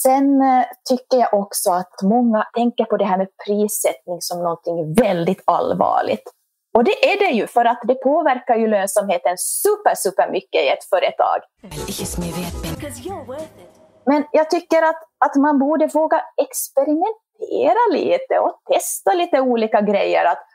Sen 0.03 0.43
eh, 0.43 0.65
tycker 0.89 1.17
jag 1.19 1.35
också 1.35 1.71
att 1.71 2.03
många 2.03 2.47
tänker 2.55 2.85
på 2.85 2.97
det 2.97 3.05
här 3.05 3.19
med 3.19 3.29
prissättning 3.47 4.21
som 4.21 4.43
någonting 4.43 4.95
väldigt 4.95 5.43
allvarligt. 5.45 6.25
Och 6.75 6.85
det 6.85 7.13
är 7.13 7.19
det 7.19 7.31
ju, 7.31 7.47
för 7.47 7.65
att 7.65 7.81
det 7.89 7.95
påverkar 7.95 8.57
ju 8.57 8.67
lönsamheten 8.69 9.39
super, 9.39 9.95
super 9.95 10.31
mycket 10.31 10.63
i 10.63 10.69
ett 10.69 10.85
företag. 10.85 11.41
Men 14.07 14.25
jag 14.33 14.51
tycker 14.51 14.83
att, 14.83 15.03
att 15.25 15.37
man 15.37 15.59
borde 15.59 15.87
våga 15.87 16.23
experimentera 16.37 17.93
lite 17.93 18.39
och 18.39 18.61
testa 18.73 19.15
lite 19.15 19.41
olika 19.41 19.81
grejer. 19.81 20.25
Att, 20.25 20.47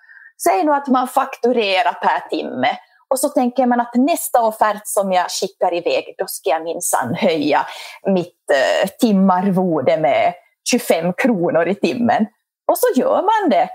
säg 0.43 0.63
nu 0.63 0.71
att 0.71 0.87
man 0.87 1.07
fakturerar 1.07 1.93
per 1.93 2.29
timme 2.29 2.77
och 3.07 3.19
så 3.19 3.29
tänker 3.29 3.65
man 3.65 3.79
att 3.79 3.95
nästa 3.95 4.41
offert 4.41 4.81
som 4.83 5.11
jag 5.11 5.31
skickar 5.31 5.73
iväg, 5.73 6.15
då 6.17 6.25
ska 6.27 6.49
jag 6.49 6.63
minsann 6.63 7.15
höja 7.15 7.65
mitt 8.07 8.49
eh, 8.51 8.89
timarvode 8.99 9.97
med 9.97 10.33
25 10.69 11.13
kronor 11.13 11.67
i 11.67 11.75
timmen. 11.75 12.25
Och 12.67 12.77
så 12.77 12.99
gör 12.99 13.15
man 13.15 13.49
det. 13.49 13.69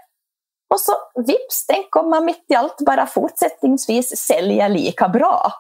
Och 0.75 0.81
så 0.81 0.93
vips, 1.27 1.67
tänk 1.67 1.97
om 1.97 2.11
man 2.11 2.25
mitt 2.25 2.45
i 2.49 2.55
allt 2.55 2.79
bara 2.87 3.07
fortsättningsvis 3.07 4.17
säljer 4.27 4.69
lika 4.69 5.09
bra. 5.09 5.53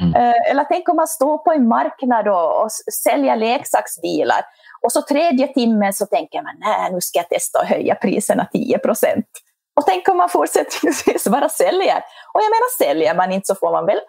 Mm. 0.00 0.14
Eh, 0.14 0.50
eller 0.50 0.64
tänk 0.64 0.88
om 0.88 0.96
man 0.96 1.08
står 1.08 1.38
på 1.38 1.52
en 1.52 1.68
marknad 1.68 2.28
och, 2.28 2.62
och 2.62 2.72
säljer 3.02 3.36
leksaksbilar 3.36 4.40
och 4.82 4.92
så 4.92 5.02
tredje 5.02 5.48
timmen 5.48 5.92
så 5.92 6.06
tänker 6.06 6.42
man 6.42 6.54
nej 6.58 6.92
nu 6.92 7.00
ska 7.00 7.18
jag 7.18 7.28
testa 7.28 7.60
att 7.60 7.68
höja 7.68 7.94
priserna 7.94 8.48
10 8.52 8.78
procent. 8.78 9.26
Och 9.76 9.86
tänk 9.86 10.08
om 10.08 10.16
man 10.16 10.28
fortsättningsvis 10.28 11.28
bara 11.28 11.48
säljer. 11.48 11.96
Och 12.32 12.40
jag 12.40 12.50
menar 12.50 12.78
säljer 12.78 13.14
man 13.14 13.32
inte 13.32 13.46
så 13.46 13.54
får 13.54 13.72
man 13.72 13.86
väl 13.86 14.00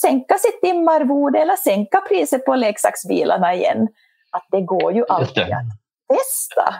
sänka 0.00 0.34
sitt 0.38 0.60
timarvode 0.60 1.38
eller 1.38 1.56
sänka 1.56 2.00
priset 2.00 2.44
på 2.44 2.56
leksaksbilarna 2.56 3.54
igen. 3.54 3.88
Att 4.30 4.46
det 4.50 4.60
går 4.60 4.92
ju 4.92 5.04
alltid 5.08 5.42
att 5.42 5.48
testa. 6.08 6.74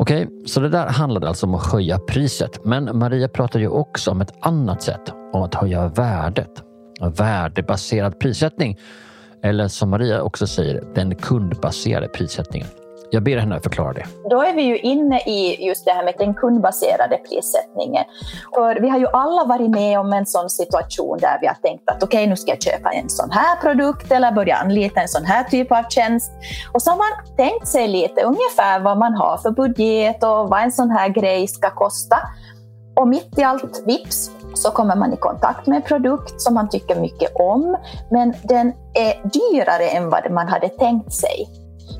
Okej, 0.00 0.28
så 0.46 0.60
det 0.60 0.68
där 0.68 0.86
handlade 0.86 1.28
alltså 1.28 1.46
om 1.46 1.54
att 1.54 1.72
höja 1.72 1.98
priset. 1.98 2.64
Men 2.64 2.98
Maria 2.98 3.28
pratar 3.28 3.60
ju 3.60 3.68
också 3.68 4.10
om 4.10 4.20
ett 4.20 4.46
annat 4.46 4.82
sätt, 4.82 5.12
om 5.32 5.42
att 5.42 5.54
höja 5.54 5.88
värdet 5.88 6.67
värdebaserad 7.00 8.18
prissättning. 8.18 8.78
Eller 9.42 9.68
som 9.68 9.90
Maria 9.90 10.22
också 10.22 10.46
säger, 10.46 10.82
den 10.94 11.14
kundbaserade 11.14 12.08
prissättningen. 12.08 12.68
Jag 13.10 13.22
ber 13.22 13.36
henne 13.36 13.60
förklara 13.60 13.92
det. 13.92 14.04
Då 14.30 14.42
är 14.42 14.54
vi 14.54 14.62
ju 14.62 14.78
inne 14.78 15.20
i 15.20 15.66
just 15.66 15.84
det 15.84 15.90
här 15.90 16.04
med 16.04 16.14
den 16.18 16.34
kundbaserade 16.34 17.16
prissättningen. 17.16 18.04
För 18.54 18.80
vi 18.80 18.88
har 18.88 18.98
ju 18.98 19.06
alla 19.06 19.44
varit 19.44 19.70
med 19.70 20.00
om 20.00 20.12
en 20.12 20.26
sån 20.26 20.50
situation 20.50 21.18
där 21.18 21.38
vi 21.40 21.46
har 21.46 21.54
tänkt 21.54 21.90
att 21.90 22.02
okej, 22.02 22.18
okay, 22.18 22.26
nu 22.26 22.36
ska 22.36 22.50
jag 22.50 22.62
köpa 22.62 22.90
en 22.90 23.08
sån 23.08 23.30
här 23.30 23.56
produkt 23.56 24.12
eller 24.12 24.32
börja 24.32 24.56
anlita 24.56 25.00
en 25.00 25.08
sån 25.08 25.24
här 25.24 25.44
typ 25.44 25.72
av 25.72 25.82
tjänst. 25.88 26.32
Och 26.72 26.82
så 26.82 26.90
har 26.90 26.96
man 26.96 27.36
tänkt 27.36 27.68
sig 27.68 27.88
lite 27.88 28.22
ungefär 28.22 28.80
vad 28.80 28.98
man 28.98 29.14
har 29.14 29.36
för 29.36 29.50
budget 29.50 30.22
och 30.22 30.48
vad 30.48 30.62
en 30.62 30.72
sån 30.72 30.90
här 30.90 31.08
grej 31.08 31.48
ska 31.48 31.70
kosta. 31.70 32.16
Och 32.96 33.08
mitt 33.08 33.38
i 33.38 33.42
allt, 33.42 33.82
vips, 33.86 34.30
så 34.62 34.70
kommer 34.70 34.96
man 34.96 35.12
i 35.12 35.16
kontakt 35.16 35.66
med 35.66 35.76
en 35.76 35.82
produkt 35.82 36.40
som 36.40 36.54
man 36.54 36.68
tycker 36.68 37.00
mycket 37.00 37.30
om, 37.34 37.76
men 38.10 38.34
den 38.42 38.72
är 38.94 39.14
dyrare 39.22 39.88
än 39.88 40.10
vad 40.10 40.30
man 40.30 40.48
hade 40.48 40.68
tänkt 40.68 41.12
sig. 41.12 41.48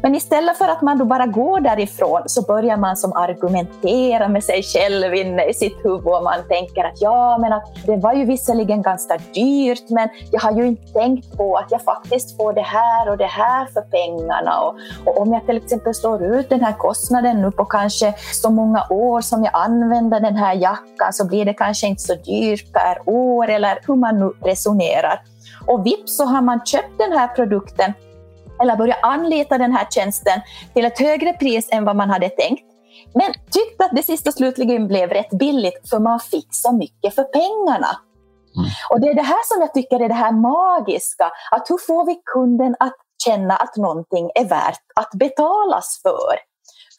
Men 0.03 0.15
istället 0.15 0.59
för 0.59 0.69
att 0.69 0.83
man 0.83 0.99
då 0.99 1.05
bara 1.05 1.27
går 1.27 1.61
därifrån 1.61 2.23
så 2.27 2.43
börjar 2.43 2.77
man 2.77 2.97
som 2.97 3.13
argumentera 3.13 4.29
med 4.29 4.45
sig 4.45 4.63
själv 4.63 5.15
inne 5.15 5.45
i 5.45 5.55
sitt 5.55 5.85
huvud 5.85 6.07
och 6.07 6.23
man 6.25 6.49
tänker 6.49 6.85
att 6.85 7.01
ja, 7.01 7.39
men 7.41 7.53
att 7.53 7.65
det 7.87 7.97
var 7.97 8.13
ju 8.13 8.25
visserligen 8.25 8.83
ganska 8.83 9.19
dyrt, 9.35 9.91
men 9.91 10.09
jag 10.33 10.41
har 10.41 10.53
ju 10.53 10.67
inte 10.67 10.93
tänkt 10.93 11.37
på 11.37 11.57
att 11.57 11.71
jag 11.71 11.83
faktiskt 11.83 12.37
får 12.37 12.53
det 12.53 12.63
här 12.63 13.11
och 13.11 13.17
det 13.17 13.27
här 13.27 13.67
för 13.67 13.81
pengarna. 13.81 14.61
Och, 14.61 14.77
och 15.07 15.21
om 15.21 15.33
jag 15.33 15.47
till 15.47 15.57
exempel 15.57 15.95
slår 15.95 16.23
ut 16.23 16.49
den 16.49 16.61
här 16.61 16.73
kostnaden 16.73 17.43
nu 17.43 17.51
på 17.51 17.65
kanske 17.65 18.15
så 18.43 18.51
många 18.51 18.87
år 18.91 19.21
som 19.21 19.45
jag 19.45 19.53
använder 19.55 20.21
den 20.21 20.37
här 20.37 20.55
jackan 20.55 21.13
så 21.13 21.27
blir 21.27 21.45
det 21.45 21.55
kanske 21.55 21.87
inte 21.87 22.03
så 22.03 22.15
dyrt 22.15 22.73
per 22.73 23.09
år 23.09 23.49
eller 23.49 23.79
hur 23.87 23.97
man 23.97 24.21
nu 24.21 24.33
resonerar. 24.49 25.23
Och 25.67 25.87
vips 25.87 26.17
så 26.17 26.25
har 26.25 26.43
man 26.43 26.61
köpt 26.65 26.99
den 26.99 27.13
här 27.13 27.29
produkten 27.29 27.93
eller 28.63 28.77
börja 28.77 28.97
anlita 29.03 29.59
den 29.59 29.73
här 29.73 29.87
tjänsten 29.91 30.41
till 30.75 30.85
ett 30.85 30.99
högre 30.99 31.33
pris 31.33 31.69
än 31.73 31.85
vad 31.85 31.97
man 31.97 32.11
hade 32.11 32.29
tänkt. 32.29 32.65
Men 33.15 33.33
tyckte 33.51 33.85
att 33.85 33.97
det 33.97 34.03
sista 34.03 34.33
slutligen 34.33 34.89
blev 34.89 35.11
rätt 35.11 35.31
billigt 35.31 35.91
för 35.91 35.99
man 35.99 36.21
fick 36.21 36.49
så 36.51 36.73
mycket 36.73 37.15
för 37.15 37.25
pengarna. 37.25 38.01
Mm. 38.57 38.71
Och 38.91 39.01
det 39.01 39.09
är 39.09 39.15
det 39.15 39.23
här 39.23 39.55
som 39.55 39.61
jag 39.61 39.75
tycker 39.75 40.01
är 40.01 40.09
det 40.09 40.15
här 40.15 40.33
magiska, 40.33 41.31
att 41.51 41.71
hur 41.71 41.79
får 41.87 42.07
vi 42.07 42.21
kunden 42.35 42.77
att 42.79 42.97
känna 43.25 43.57
att 43.57 43.77
någonting 43.77 44.31
är 44.35 44.45
värt 44.45 44.85
att 44.97 45.11
betalas 45.11 46.01
för? 46.03 46.39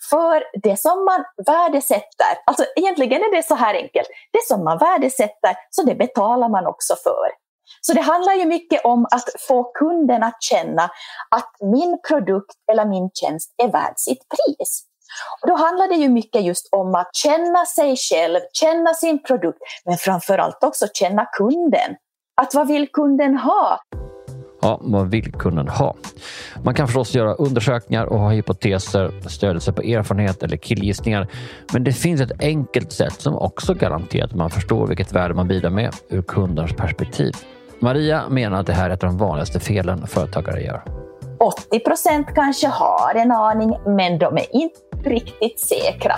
För 0.10 0.44
det 0.64 0.80
som 0.80 1.06
man 1.06 1.24
värdesätter, 1.46 2.34
alltså 2.46 2.66
egentligen 2.76 3.22
är 3.22 3.36
det 3.36 3.44
så 3.44 3.56
här 3.56 3.74
enkelt, 3.74 4.08
det 4.32 4.48
som 4.48 4.64
man 4.64 4.78
värdesätter, 4.78 5.56
så 5.70 5.84
det 5.84 5.96
betalar 5.96 6.50
man 6.50 6.68
också 6.68 6.96
för. 7.04 7.49
Så 7.82 7.94
det 7.94 8.02
handlar 8.02 8.34
ju 8.34 8.46
mycket 8.46 8.86
om 8.86 9.06
att 9.12 9.30
få 9.48 9.64
kunden 9.64 10.24
att 10.24 10.44
känna 10.44 10.84
att 11.36 11.52
min 11.62 12.00
produkt 12.08 12.56
eller 12.72 12.86
min 12.86 13.10
tjänst 13.14 13.54
är 13.64 13.72
värd 13.72 13.94
sitt 13.96 14.22
pris. 14.30 14.86
Och 15.42 15.48
då 15.48 15.56
handlar 15.56 15.88
det 15.88 15.96
ju 15.96 16.10
mycket 16.10 16.44
just 16.44 16.70
om 16.72 16.96
att 16.96 17.16
känna 17.16 17.66
sig 17.66 17.96
själv, 17.98 18.40
känna 18.54 18.94
sin 18.94 19.24
produkt, 19.24 19.60
men 19.86 19.98
framför 19.98 20.38
allt 20.38 20.64
också 20.64 20.88
känna 20.94 21.26
kunden. 21.26 21.96
Att 22.42 22.54
vad 22.54 22.68
vill 22.68 22.88
kunden 22.92 23.38
ha? 23.38 23.80
Ja, 24.62 24.80
vad 24.82 25.10
vill 25.12 25.32
kunden 25.32 25.68
ha? 25.68 25.96
Man 26.64 26.74
kan 26.74 26.88
förstås 26.88 27.16
göra 27.16 27.34
undersökningar 27.34 28.06
och 28.06 28.20
ha 28.20 28.30
hypoteser, 28.30 29.30
stödja 29.30 29.60
sig 29.60 29.74
på 29.74 29.82
erfarenhet 29.82 30.44
eller 30.44 30.58
killgissningar. 30.58 31.28
Men 31.74 31.84
det 31.84 31.94
finns 31.94 32.22
ett 32.22 32.42
enkelt 32.44 32.92
sätt 32.92 33.22
som 33.22 33.36
också 33.36 33.74
garanterar 33.74 34.26
att 34.26 34.36
man 34.36 34.50
förstår 34.50 34.88
vilket 34.88 35.14
värde 35.14 35.34
man 35.34 35.48
bidrar 35.48 35.70
med 35.70 35.96
ur 36.10 36.22
kundens 36.22 36.74
perspektiv. 36.74 37.34
Maria 37.82 38.30
menar 38.30 38.60
att 38.60 38.68
det 38.68 38.74
här 38.74 38.90
är 38.90 38.94
ett 38.94 39.04
av 39.04 39.10
de 39.10 39.18
vanligaste 39.18 39.60
felen 39.60 40.08
företagare 40.08 40.62
gör. 40.62 40.84
80 41.40 41.80
procent 41.80 42.28
kanske 42.36 42.68
har 42.68 43.16
en 43.16 43.32
aning, 43.32 43.78
men 43.86 44.20
de 44.20 44.38
är 44.38 44.56
inte 44.56 44.80
riktigt 45.04 45.60
säkra. 45.60 46.16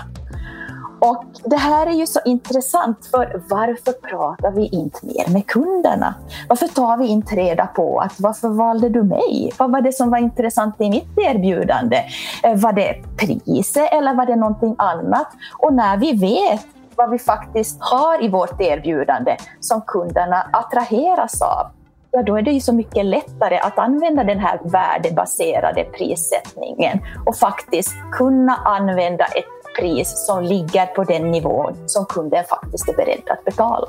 Och 1.00 1.26
det 1.44 1.56
här 1.56 1.88
är 1.88 1.92
ju 1.92 2.08
så 2.08 2.20
intressant, 2.26 3.06
för 3.12 3.44
varför 3.50 3.92
pratar 3.92 4.52
vi 4.52 4.68
inte 4.68 5.06
mer 5.06 5.34
med 5.34 5.48
kunderna? 5.48 6.16
Varför 6.50 6.68
tar 6.68 6.98
vi 6.98 7.08
inte 7.08 7.36
reda 7.36 7.68
på 7.68 8.00
att 8.00 8.20
varför 8.20 8.50
valde 8.50 8.90
du 8.90 9.04
mig? 9.04 9.52
Vad 9.58 9.72
var 9.72 9.82
det 9.82 9.92
som 9.92 10.10
var 10.10 10.18
intressant 10.18 10.82
i 10.82 10.90
mitt 10.90 11.18
erbjudande? 11.18 12.04
Eh, 12.44 12.56
var 12.56 12.74
det 12.74 12.96
priset 13.18 13.94
eller 13.94 14.14
var 14.14 14.26
det 14.26 14.36
någonting 14.36 14.76
annat? 14.78 15.28
Och 15.58 15.74
när 15.74 15.98
vi 15.98 16.12
vet 16.12 16.66
vad 16.96 17.12
vi 17.12 17.20
faktiskt 17.20 17.78
har 17.80 18.24
i 18.24 18.28
vårt 18.28 18.62
erbjudande 18.62 19.38
som 19.60 19.82
kunderna 19.82 20.50
attraheras 20.54 21.42
av, 21.42 21.68
ja 22.12 22.24
då 22.24 22.38
är 22.38 22.42
det 22.42 22.52
ju 22.52 22.60
så 22.60 22.74
mycket 22.74 23.06
lättare 23.06 23.58
att 23.58 23.80
använda 23.80 24.24
den 24.24 24.40
här 24.40 24.60
värdebaserade 24.64 25.84
prissättningen 25.84 27.00
och 27.26 27.36
faktiskt 27.36 27.94
kunna 28.12 28.56
använda 28.56 29.26
ett 29.26 29.76
pris 29.80 30.26
som 30.26 30.44
ligger 30.44 30.86
på 30.86 31.04
den 31.04 31.32
nivån 31.32 31.74
som 31.86 32.06
kunden 32.06 32.44
faktiskt 32.44 32.90
är 32.90 32.96
beredd 32.96 33.30
att 33.30 33.46
betala. 33.46 33.88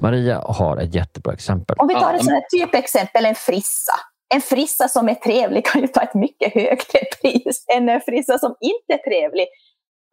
Maria 0.00 0.42
har 0.46 0.76
ett 0.76 0.94
jättebra 0.94 1.32
exempel. 1.32 1.76
Om 1.78 1.88
vi 1.88 1.94
tar 1.94 2.14
ett 2.14 2.24
sådant 2.24 2.44
typexempel, 2.56 3.26
en 3.26 3.34
frissa. 3.34 3.92
En 4.34 4.40
frissa 4.40 4.88
som 4.88 5.08
är 5.08 5.14
trevlig 5.14 5.66
kan 5.66 5.80
ju 5.80 5.88
ta 5.88 6.00
ett 6.00 6.14
mycket 6.14 6.54
högre 6.54 7.00
pris 7.22 7.64
än 7.76 7.88
en 7.88 8.00
frissa 8.00 8.38
som 8.38 8.54
inte 8.60 9.02
är 9.02 9.10
trevlig 9.10 9.46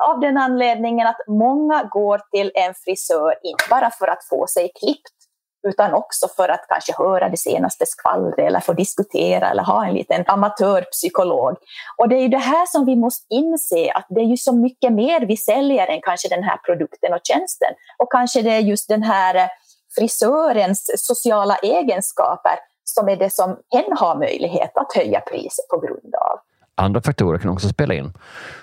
av 0.04 0.20
den 0.20 0.38
anledningen 0.38 1.08
att 1.08 1.20
många 1.28 1.84
går 1.84 2.22
till 2.32 2.52
en 2.56 2.74
frisör 2.74 3.36
inte 3.44 3.64
bara 3.70 3.92
för 3.92 4.08
att 4.08 4.28
få 4.30 4.48
sig 4.48 4.72
klippt 4.80 5.20
utan 5.68 5.94
också 5.94 6.28
för 6.28 6.50
att 6.50 6.66
kanske 6.68 6.94
höra 6.98 7.30
det 7.30 7.38
senaste 7.38 7.86
skvallret 7.86 8.40
eller 8.40 8.60
få 8.60 8.74
diskutera 8.74 9.50
eller 9.50 9.64
ha 9.64 9.86
en 9.86 9.94
liten 9.94 10.24
amatörpsykolog. 10.28 11.56
Och 11.98 12.10
det 12.10 12.16
är 12.16 12.22
ju 12.22 12.28
det 12.28 12.38
här 12.38 12.66
som 12.66 12.86
vi 12.86 12.96
måste 12.96 13.26
inse, 13.30 13.92
att 13.92 14.06
det 14.10 14.22
är 14.22 14.26
ju 14.26 14.38
så 14.38 14.56
mycket 14.56 14.94
mer 14.94 15.22
vi 15.22 15.38
säljer 15.38 15.88
än 15.88 16.02
kanske 16.02 16.30
den 16.30 16.44
här 16.44 16.58
produkten 16.58 17.14
och 17.14 17.22
tjänsten. 17.24 17.74
Och 17.98 18.12
kanske 18.12 18.42
det 18.42 18.52
är 18.52 18.60
just 18.60 18.88
den 18.88 19.04
här 19.04 19.36
eh, 19.36 19.48
frisörens 19.96 20.92
sociala 20.98 21.56
egenskaper 21.56 22.60
som 22.84 23.10
är 23.10 23.16
det 23.16 23.30
som 23.30 23.58
hen 23.74 23.98
har 23.98 24.16
möjlighet 24.16 24.78
att 24.78 24.94
höja 24.96 25.20
priset 25.20 25.68
på 25.70 25.80
grund 25.80 26.16
av. 26.16 26.40
Andra 26.80 27.02
faktorer 27.02 27.40
kan 27.40 27.52
också 27.52 27.70
spela 27.70 27.94
in, 27.94 28.14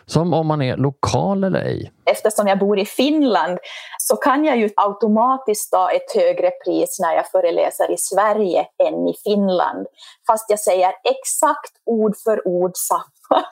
som 0.06 0.34
om 0.34 0.46
man 0.46 0.62
är 0.62 0.76
lokal 0.76 1.44
eller 1.44 1.60
ej. 1.60 1.92
Eftersom 2.10 2.46
jag 2.46 2.58
bor 2.58 2.78
i 2.78 2.84
Finland 2.84 3.58
så 3.98 4.16
kan 4.16 4.44
jag 4.44 4.58
ju 4.58 4.70
automatiskt 4.76 5.72
ta 5.72 5.90
ett 5.90 6.14
högre 6.14 6.50
pris 6.50 6.98
när 7.00 7.14
jag 7.14 7.30
föreläser 7.30 7.92
i 7.92 7.96
Sverige 7.98 8.66
än 8.88 9.08
i 9.08 9.14
Finland. 9.24 9.86
Fast 10.26 10.50
jag 10.50 10.60
säger 10.60 10.88
exakt 10.88 11.72
ord 11.86 12.16
för 12.24 12.48
ord 12.48 12.72
samma, 12.74 13.44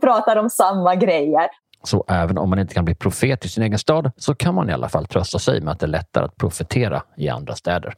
pratar 0.00 0.36
om 0.36 0.50
samma 0.50 0.94
grejer. 0.94 1.48
Så 1.82 2.04
även 2.08 2.38
om 2.38 2.50
man 2.50 2.58
inte 2.58 2.74
kan 2.74 2.84
bli 2.84 2.94
profet 2.94 3.44
i 3.44 3.48
sin 3.48 3.62
egen 3.62 3.78
stad 3.78 4.10
så 4.16 4.34
kan 4.34 4.54
man 4.54 4.70
i 4.70 4.72
alla 4.72 4.88
fall 4.88 5.06
trösta 5.06 5.38
sig 5.38 5.60
med 5.60 5.72
att 5.72 5.80
det 5.80 5.86
är 5.86 5.88
lättare 5.88 6.24
att 6.24 6.36
profetera 6.36 7.02
i 7.16 7.28
andra 7.28 7.54
städer. 7.54 7.94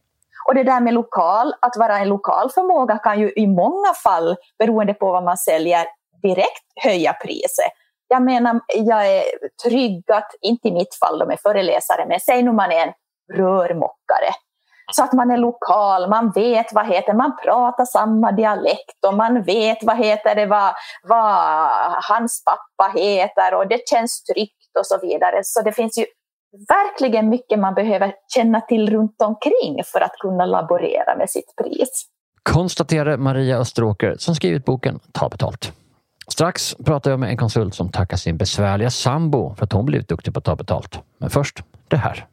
Och 0.49 0.55
det 0.55 0.65
där 0.65 0.81
med 0.81 0.95
lokal, 0.95 1.55
att 1.61 1.77
vara 1.77 1.99
en 1.99 2.09
lokal 2.09 2.51
förmåga 2.51 2.99
kan 2.99 3.21
ju 3.21 3.33
i 3.37 3.47
många 3.47 3.95
fall, 4.05 4.37
beroende 4.59 4.95
på 4.95 5.13
vad 5.13 5.25
man 5.25 5.37
säljer, 5.37 5.87
direkt 6.23 6.65
höja 6.85 7.13
priset. 7.13 7.73
Jag 8.09 8.23
menar, 8.23 8.61
jag 8.75 9.07
är 9.07 9.25
trygg 9.65 10.11
att, 10.13 10.31
inte 10.41 10.69
i 10.69 10.73
mitt 10.73 10.95
fall, 10.95 11.19
de 11.19 11.31
är 11.31 11.37
föreläsare, 11.37 12.07
men 12.09 12.21
säg 12.21 12.43
nu 12.43 12.53
man 12.53 12.73
är 12.73 12.87
en 12.87 12.93
rörmokare. 13.37 14.33
Så 14.93 15.03
att 15.05 15.13
man 15.13 15.31
är 15.31 15.37
lokal, 15.37 16.09
man 16.09 16.31
vet 16.31 16.73
vad 16.73 16.87
heter 16.87 17.15
man 17.15 17.37
pratar 17.43 17.85
samma 17.85 18.33
dialekt 18.33 19.05
och 19.07 19.15
man 19.15 19.43
vet 19.43 19.79
vad 19.83 19.97
heter 19.97 20.35
det, 20.35 20.47
vad, 20.47 20.75
vad 21.03 21.39
hans 22.09 22.45
pappa 22.45 22.99
heter 22.99 23.55
och 23.55 23.69
det 23.69 23.89
känns 23.89 24.23
tryggt 24.23 24.77
och 24.79 24.87
så 24.87 24.99
vidare. 24.99 25.41
Så 25.43 25.63
det 25.63 25.73
finns 25.73 25.99
ju 25.99 26.07
verkligen 26.53 27.29
mycket 27.29 27.59
man 27.59 27.75
behöver 27.75 28.15
känna 28.35 28.61
till 28.61 28.91
runt 28.91 29.23
omkring 29.23 29.83
för 29.85 30.01
att 30.01 30.13
kunna 30.19 30.47
laborera 30.47 31.17
med 31.17 31.31
sitt 31.31 31.57
pris. 31.57 32.07
Konstaterade 32.43 33.17
Maria 33.17 33.59
Österåker 33.59 34.17
som 34.19 34.35
skrivit 34.35 34.65
boken 34.65 35.01
Ta 35.13 35.29
betalt. 35.29 35.73
Strax 36.29 36.75
pratar 36.85 37.11
jag 37.11 37.21
med 37.21 37.31
en 37.31 37.37
konsult 37.37 37.75
som 37.75 37.91
tackar 37.93 38.17
sin 38.17 38.37
besvärliga 38.37 38.91
sambo 38.91 39.55
för 39.55 39.65
att 39.65 39.73
hon 39.73 39.87
blivit 39.87 40.09
duktig 40.09 40.35
på 40.35 40.39
att 40.39 40.45
ta 40.45 40.57
betalt. 40.57 41.01
Men 41.19 41.31
först 41.31 41.63
det 41.89 41.97
här. 41.97 42.27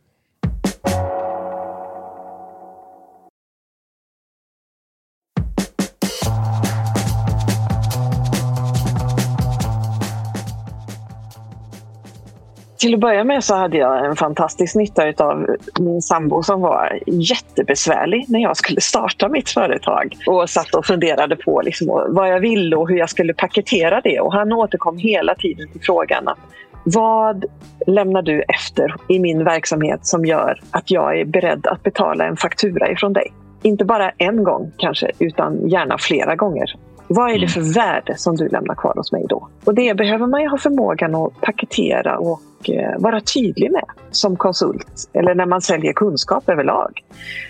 Till 12.86 12.94
att 12.94 13.00
börja 13.00 13.24
med 13.24 13.44
så 13.44 13.56
hade 13.56 13.78
jag 13.78 14.06
en 14.06 14.16
fantastisk 14.16 14.76
nytta 14.76 15.26
av 15.26 15.48
min 15.80 16.02
sambo 16.02 16.44
som 16.44 16.62
var 16.62 17.00
jättebesvärlig 17.06 18.26
när 18.28 18.40
jag 18.40 18.58
skulle 18.58 18.82
starta 18.82 19.30
mitt 19.30 19.50
företag. 19.50 20.16
Och 20.28 20.50
satt 20.50 20.76
och 20.76 20.86
funderade 20.86 21.36
på 21.36 21.62
liksom 21.62 21.88
vad 22.10 22.30
jag 22.30 22.40
ville 22.40 22.76
och 22.76 22.90
hur 22.90 22.98
jag 22.98 23.10
skulle 23.10 23.34
paketera 23.34 24.02
det. 24.02 24.20
Och 24.20 24.34
han 24.34 24.54
återkom 24.54 24.98
hela 24.98 25.36
tiden 25.36 25.72
till 25.72 25.82
frågan 25.82 26.28
att 26.28 26.38
vad 26.84 27.46
lämnar 27.88 28.22
du 28.22 28.42
efter 28.42 28.96
i 29.08 29.20
min 29.20 29.44
verksamhet 29.44 30.06
som 30.06 30.26
gör 30.26 30.60
att 30.72 30.92
jag 30.92 31.20
är 31.20 31.26
beredd 31.26 31.68
att 31.68 31.84
betala 31.84 32.26
en 32.26 32.38
faktura 32.38 32.92
ifrån 32.92 33.14
dig? 33.14 33.34
Inte 33.62 33.86
bara 33.86 34.12
en 34.18 34.44
gång 34.44 34.72
kanske, 34.78 35.12
utan 35.20 35.70
gärna 35.70 35.98
flera 35.98 36.36
gånger. 36.36 36.76
Vad 37.08 37.32
är 37.32 37.40
det 37.40 37.48
för 37.48 37.74
värde 37.74 38.18
som 38.18 38.36
du 38.36 38.48
lämnar 38.50 38.76
kvar 38.76 38.94
hos 38.96 39.12
mig 39.12 39.26
då? 39.30 39.48
Och 39.66 39.76
det 39.76 39.98
behöver 39.98 40.28
man 40.28 40.42
ju 40.42 40.48
ha 40.48 40.58
förmågan 40.58 41.16
att 41.16 41.42
paketera 41.42 42.18
och 42.18 42.70
eh, 42.70 43.00
vara 43.00 43.22
tydlig 43.22 43.72
med 43.72 43.86
som 44.12 44.36
konsult 44.36 45.10
eller 45.14 45.36
när 45.36 45.46
man 45.46 45.62
säljer 45.62 45.94
kunskap 45.94 46.50
överlag. 46.50 47.04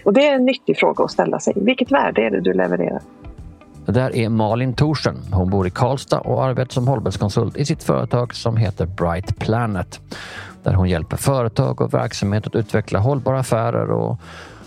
Och 0.04 0.14
det 0.14 0.28
är 0.28 0.36
en 0.36 0.46
nyttig 0.46 0.78
fråga 0.78 1.04
att 1.04 1.12
ställa 1.12 1.40
sig. 1.40 1.54
Vilket 1.56 1.92
värde 1.92 2.22
är 2.22 2.30
det 2.30 2.42
du 2.42 2.54
levererar? 2.54 3.02
Det 3.86 3.92
där 3.92 4.16
är 4.16 4.30
Malin 4.30 4.74
Thorsen. 4.74 5.16
Hon 5.32 5.50
bor 5.50 5.68
i 5.68 5.70
Karlstad 5.70 6.20
och 6.20 6.44
arbetar 6.44 6.74
som 6.74 6.88
hållbarhetskonsult 6.88 7.58
i 7.58 7.66
sitt 7.66 7.84
företag 7.84 8.36
som 8.36 8.58
heter 8.58 8.86
Bright 8.86 9.40
Planet. 9.40 10.02
Där 10.64 10.74
hon 10.74 10.90
hjälper 10.90 11.18
företag 11.18 11.82
och 11.82 11.94
verksamhet 11.94 12.48
att 12.48 12.56
utveckla 12.56 13.00
hållbara 13.00 13.40
affärer 13.40 13.92
och 13.92 14.20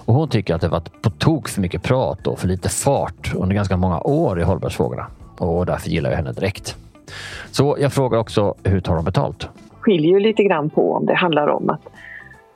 och 0.09 0.15
hon 0.15 0.29
tycker 0.29 0.55
att 0.55 0.61
det 0.61 0.69
varit 0.69 1.03
på 1.03 1.11
tok 1.11 1.49
för 1.49 1.61
mycket 1.61 1.83
prat 1.83 2.27
och 2.27 2.39
för 2.39 2.49
lite 2.49 2.69
fart 2.69 3.35
under 3.35 3.55
ganska 3.55 3.77
många 3.77 4.01
år 4.01 4.41
i 4.41 4.43
hållbarhetsfrågorna. 4.43 5.07
Och 5.39 5.67
därför 5.67 5.91
gillar 5.91 6.11
jag 6.11 6.17
henne 6.17 6.33
direkt. 6.33 6.77
Så 7.51 7.77
jag 7.81 7.93
frågar 7.93 8.19
också, 8.19 8.55
hur 8.63 8.81
tar 8.81 8.95
de 8.97 9.05
betalt? 9.05 9.49
skiljer 9.89 10.13
ju 10.13 10.21
lite 10.21 10.43
grann 10.43 10.71
på 10.71 10.93
om 10.93 11.07
det 11.07 11.15
handlar 11.15 11.49
om 11.49 11.71
att, 11.71 11.81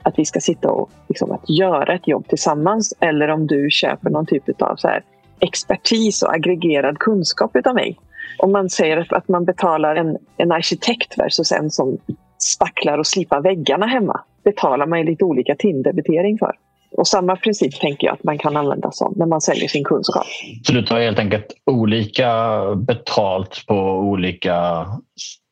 att 0.02 0.18
vi 0.18 0.24
ska 0.24 0.40
sitta 0.40 0.70
och 0.70 0.90
liksom, 1.08 1.30
att 1.30 1.50
göra 1.50 1.94
ett 1.94 2.08
jobb 2.08 2.28
tillsammans 2.28 2.94
eller 3.00 3.28
om 3.28 3.46
du 3.46 3.70
köper 3.70 4.10
någon 4.10 4.26
typ 4.26 4.62
av 4.62 4.76
så 4.76 4.88
här, 4.88 5.04
expertis 5.40 6.22
och 6.22 6.34
aggregerad 6.34 6.98
kunskap 6.98 7.56
utav 7.56 7.74
mig. 7.74 7.98
Om 8.38 8.52
man 8.52 8.70
säger 8.70 9.14
att 9.14 9.28
man 9.28 9.44
betalar 9.44 9.96
en, 9.96 10.18
en 10.36 10.52
arkitekt 10.52 11.18
versus 11.18 11.52
en 11.52 11.70
som 11.70 11.98
spacklar 12.38 12.98
och 12.98 13.06
slipar 13.06 13.40
väggarna 13.40 13.86
hemma 13.86 14.20
betalar 14.44 14.86
man 14.86 14.98
ju 14.98 15.04
lite 15.04 15.24
olika 15.24 15.54
timdebitering 15.54 16.38
för. 16.38 16.56
Och 16.92 17.08
samma 17.08 17.36
princip 17.36 17.80
tänker 17.80 18.06
jag 18.06 18.14
att 18.14 18.24
man 18.24 18.38
kan 18.38 18.56
använda 18.56 18.90
som 18.90 19.14
när 19.16 19.26
man 19.26 19.40
säljer 19.40 19.68
sin 19.68 19.84
kunskap. 19.84 20.26
Så 20.62 20.72
du 20.72 20.82
tar 20.82 21.00
helt 21.00 21.18
enkelt 21.18 21.46
olika 21.66 22.60
betalt 22.74 23.64
på 23.66 23.74
olika 23.98 24.86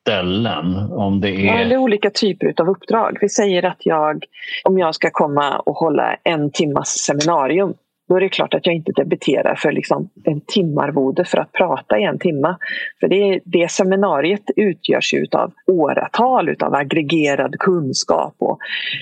ställen? 0.02 0.92
Om 0.92 1.20
det 1.20 1.30
är... 1.30 1.46
Ja, 1.46 1.58
eller 1.58 1.76
olika 1.76 2.10
typer 2.10 2.54
av 2.60 2.68
uppdrag. 2.68 3.18
Vi 3.20 3.28
säger 3.28 3.64
att 3.64 3.86
jag, 3.86 4.24
om 4.64 4.78
jag 4.78 4.94
ska 4.94 5.10
komma 5.10 5.58
och 5.58 5.74
hålla 5.74 6.16
en 6.24 6.50
timmas 6.50 6.88
seminarium 6.88 7.74
då 8.10 8.16
är 8.16 8.20
det 8.20 8.28
klart 8.28 8.54
att 8.54 8.66
jag 8.66 8.74
inte 8.74 8.92
debiterar 8.92 9.54
för 9.54 9.72
liksom 9.72 10.08
en 10.24 10.40
timarvode 10.40 11.24
för 11.24 11.38
att 11.38 11.52
prata 11.52 11.98
i 11.98 12.04
en 12.04 12.18
timma. 12.18 12.58
För 13.00 13.08
det, 13.08 13.40
det 13.44 13.70
seminariet 13.70 14.42
utgörs 14.56 15.14
ju 15.14 15.26
av 15.32 15.52
åratal 15.66 16.56
av 16.60 16.74
aggregerad 16.74 17.58
kunskap 17.58 18.34
och 18.38 18.58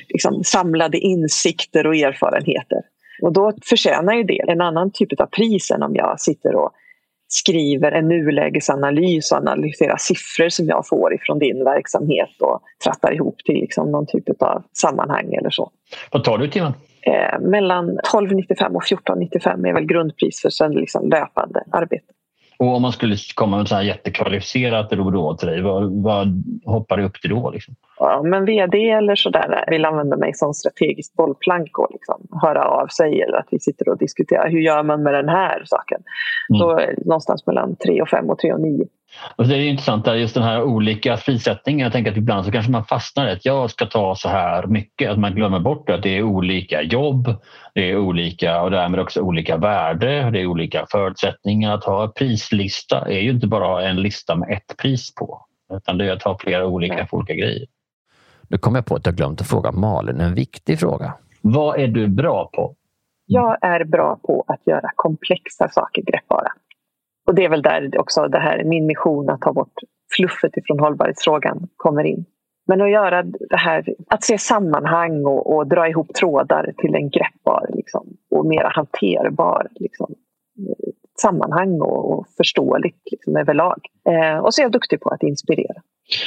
liksom 0.09 0.45
samlade 0.45 0.99
insikter 0.99 1.87
och 1.87 1.97
erfarenheter. 1.97 2.79
Och 3.23 3.33
då 3.33 3.53
förtjänar 3.69 4.15
ju 4.15 4.23
det 4.23 4.51
en 4.51 4.61
annan 4.61 4.91
typ 4.91 5.21
av 5.21 5.27
pris 5.27 5.71
än 5.71 5.83
om 5.83 5.95
jag 5.95 6.21
sitter 6.21 6.55
och 6.55 6.71
skriver 7.29 7.93
en 7.93 8.09
nulägesanalys 8.09 9.33
och 9.33 9.39
analyserar 9.39 9.97
siffror 9.99 10.49
som 10.49 10.67
jag 10.67 10.87
får 10.89 11.15
ifrån 11.15 11.39
din 11.39 11.65
verksamhet 11.65 12.31
och 12.41 12.61
trattar 12.85 13.15
ihop 13.15 13.37
till 13.45 13.61
liksom 13.61 13.91
någon 13.91 14.07
typ 14.07 14.43
av 14.43 14.63
sammanhang 14.73 15.35
eller 15.35 15.51
så. 15.51 15.71
Vad 16.13 16.25
tar 16.25 16.39
du 16.39 16.45
i 16.45 16.51
timmen? 16.51 16.73
Eh, 17.09 17.41
mellan 17.41 17.99
12,95 18.13 18.75
och 18.75 18.83
14,95 18.83 19.69
är 19.69 19.75
väl 19.75 19.85
grundpris 19.85 20.43
för 20.43 20.51
sen 20.51 20.73
liksom 20.73 21.09
löpande 21.09 21.65
arbete. 21.73 22.13
Och 22.59 22.77
om 22.77 22.83
man 22.83 22.93
skulle 22.93 23.17
komma 23.35 23.57
med 23.57 23.73
ett 23.73 23.87
jättekvalificerat 23.87 24.93
råd 24.93 25.39
till 25.39 25.49
dig, 25.49 25.63
vad, 25.63 26.03
vad 26.03 26.45
hoppar 26.65 26.97
du 26.97 27.05
upp 27.05 27.21
till 27.21 27.31
då? 27.31 27.51
Liksom? 27.51 27.75
Ja, 27.99 28.23
men 28.23 28.45
vd 28.45 28.91
eller 28.91 29.15
sådär 29.15 29.65
vill 29.67 29.85
använda 29.85 30.17
mig 30.17 30.35
som 30.35 30.55
strategiskt 30.55 31.17
bollplank 31.17 31.79
och 31.79 31.89
liksom 31.93 32.27
höra 32.43 32.65
av 32.65 32.87
sig 32.87 33.23
eller 33.23 33.39
att 33.39 33.49
vi 33.51 33.59
sitter 33.59 33.89
och 33.89 33.99
diskuterar 33.99 34.51
hur 34.51 34.61
gör 34.61 34.83
man 34.83 35.03
med 35.03 35.15
den 35.15 35.29
här 35.29 35.63
saken. 35.65 36.01
Mm. 36.51 36.61
Då 36.61 36.77
det 36.77 37.07
någonstans 37.07 37.47
mellan 37.47 37.77
3 37.77 38.03
och 38.03 38.09
5 38.09 38.31
och 38.31 38.39
3 38.39 38.53
och 38.53 38.61
9. 38.61 38.85
Och 39.37 39.47
det 39.47 39.57
är 39.57 39.61
intressant, 39.61 40.05
där 40.05 40.15
just 40.15 40.35
den 40.35 40.43
här 40.43 40.63
olika 40.63 41.17
prissättningen. 41.17 41.85
Jag 41.85 41.93
tänker 41.93 42.11
att 42.11 42.17
ibland 42.17 42.45
så 42.45 42.53
kanske 42.53 42.73
man 42.73 42.85
fastnar 42.85 43.29
i 43.29 43.33
att 43.33 43.45
jag 43.45 43.71
ska 43.71 43.87
ta 43.87 44.15
så 44.15 44.29
här 44.29 44.67
mycket. 44.67 45.11
Att 45.11 45.19
man 45.19 45.35
glömmer 45.35 45.61
bort 45.61 45.91
att 45.91 46.03
det 46.03 46.19
är 46.19 46.23
olika 46.23 46.83
jobb, 46.83 47.37
det 47.75 47.91
är 47.91 47.97
olika 47.97 48.63
och 48.63 48.71
därmed 48.71 49.01
också 49.01 49.21
olika 49.21 49.57
värde. 49.57 50.31
Det 50.31 50.41
är 50.41 50.47
olika 50.47 50.87
förutsättningar. 50.91 51.75
Att 51.75 51.85
ha 51.85 52.05
en 52.05 52.13
prislista 52.13 53.01
är 53.09 53.21
ju 53.21 53.31
inte 53.31 53.47
bara 53.47 53.89
en 53.89 54.03
lista 54.03 54.35
med 54.35 54.51
ett 54.51 54.77
pris 54.77 55.15
på. 55.15 55.45
Utan 55.73 55.99
det 55.99 56.05
är 56.07 56.13
att 56.13 56.23
ha 56.23 56.39
flera 56.39 56.67
olika 56.67 57.07
för 57.07 57.17
olika 57.17 57.35
grejer. 57.35 57.67
Nu 58.49 58.59
kom 58.59 58.75
jag 58.75 58.87
på 58.87 58.95
att 58.95 59.07
jag 59.07 59.15
glömt 59.15 59.41
att 59.41 59.47
fråga 59.47 59.73
Malin 59.73 60.21
en 60.21 60.35
viktig 60.35 60.79
fråga. 60.79 61.15
Vad 61.41 61.81
är 61.81 61.89
du 61.89 62.09
bra 62.09 62.51
på? 62.53 62.75
Jag 63.27 63.59
är 63.61 63.85
bra 63.85 64.19
på 64.23 64.45
att 64.47 64.67
göra 64.67 64.91
komplexa 64.97 65.69
saker 65.69 66.03
greppbara. 66.03 66.49
Och 67.27 67.35
det 67.35 67.45
är 67.45 67.49
väl 67.49 67.63
där 67.63 68.01
också 68.01 68.29
det 68.29 68.39
här, 68.39 68.65
min 68.65 68.87
mission 68.87 69.31
att 69.31 69.41
ta 69.41 69.53
bort 69.53 69.75
fluffet 70.17 70.57
ifrån 70.57 70.81
hållbarhetsfrågan 70.81 71.69
kommer 71.77 72.05
in. 72.05 72.25
Men 72.67 72.81
att 72.81 72.91
göra 72.91 73.23
det 73.23 73.57
här, 73.57 73.85
att 74.09 74.25
se 74.25 74.39
sammanhang 74.39 75.25
och, 75.25 75.57
och 75.57 75.67
dra 75.67 75.89
ihop 75.89 76.15
trådar 76.15 76.73
till 76.79 76.95
en 76.95 77.11
greppbar 77.11 77.67
liksom, 77.69 78.07
och 78.31 78.47
mera 78.47 78.69
hanterbar 78.69 79.69
liksom, 79.75 80.15
sammanhang 81.23 81.81
och, 81.81 82.13
och 82.13 82.27
förståeligt 82.37 83.03
liksom, 83.11 83.37
överlag. 83.37 83.81
Eh, 84.09 84.39
och 84.39 84.55
så 84.55 84.63
är 84.63 84.65
jag 84.65 84.73
duktig 84.73 85.01
på 85.01 85.09
att 85.09 85.23
inspirera. 85.23 85.83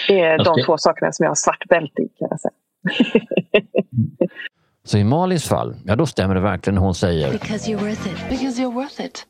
Det 0.07 0.19
är 0.19 0.29
Jag 0.31 0.45
de 0.45 0.55
ska- 0.55 0.65
två 0.65 0.77
sakerna 0.77 1.11
som 1.11 1.23
jag 1.23 1.29
har 1.29 1.35
svart 1.35 1.65
bälte 1.69 2.01
i 2.01 2.07
kan 2.07 2.27
jag 2.29 2.39
säga. 2.39 2.53
Så 4.83 4.97
i 4.97 5.03
Malins 5.03 5.47
fall, 5.49 5.75
ja 5.85 5.95
då 5.95 6.05
stämmer 6.05 6.35
det 6.35 6.41
verkligen 6.41 6.75
när 6.75 6.81
hon 6.81 6.95
säger 6.95 7.31
Because 7.31 7.71
you're 7.71 7.79
worth 7.79 8.07
it. 8.07 8.29
Because 8.29 8.61
you're 8.61 8.73
worth 8.73 9.01
it. 9.01 9.25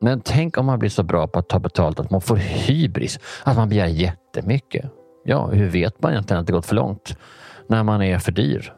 Men 0.00 0.20
tänk 0.20 0.58
om 0.58 0.66
man 0.66 0.78
blir 0.78 0.90
så 0.90 1.02
bra 1.02 1.26
på 1.26 1.38
att 1.38 1.48
ta 1.48 1.58
betalt 1.58 2.00
att 2.00 2.10
man 2.10 2.20
får 2.20 2.36
hybris, 2.36 3.18
att 3.44 3.56
man 3.56 3.68
begär 3.68 3.86
jättemycket. 3.86 4.84
Ja, 5.24 5.46
hur 5.46 5.68
vet 5.68 6.02
man 6.02 6.12
egentligen 6.12 6.40
att 6.40 6.46
det 6.46 6.52
gått 6.52 6.66
för 6.66 6.74
långt? 6.74 7.18
När 7.66 7.82
man 7.82 8.02
är 8.02 8.18
för 8.18 8.32
dyr. 8.32 8.72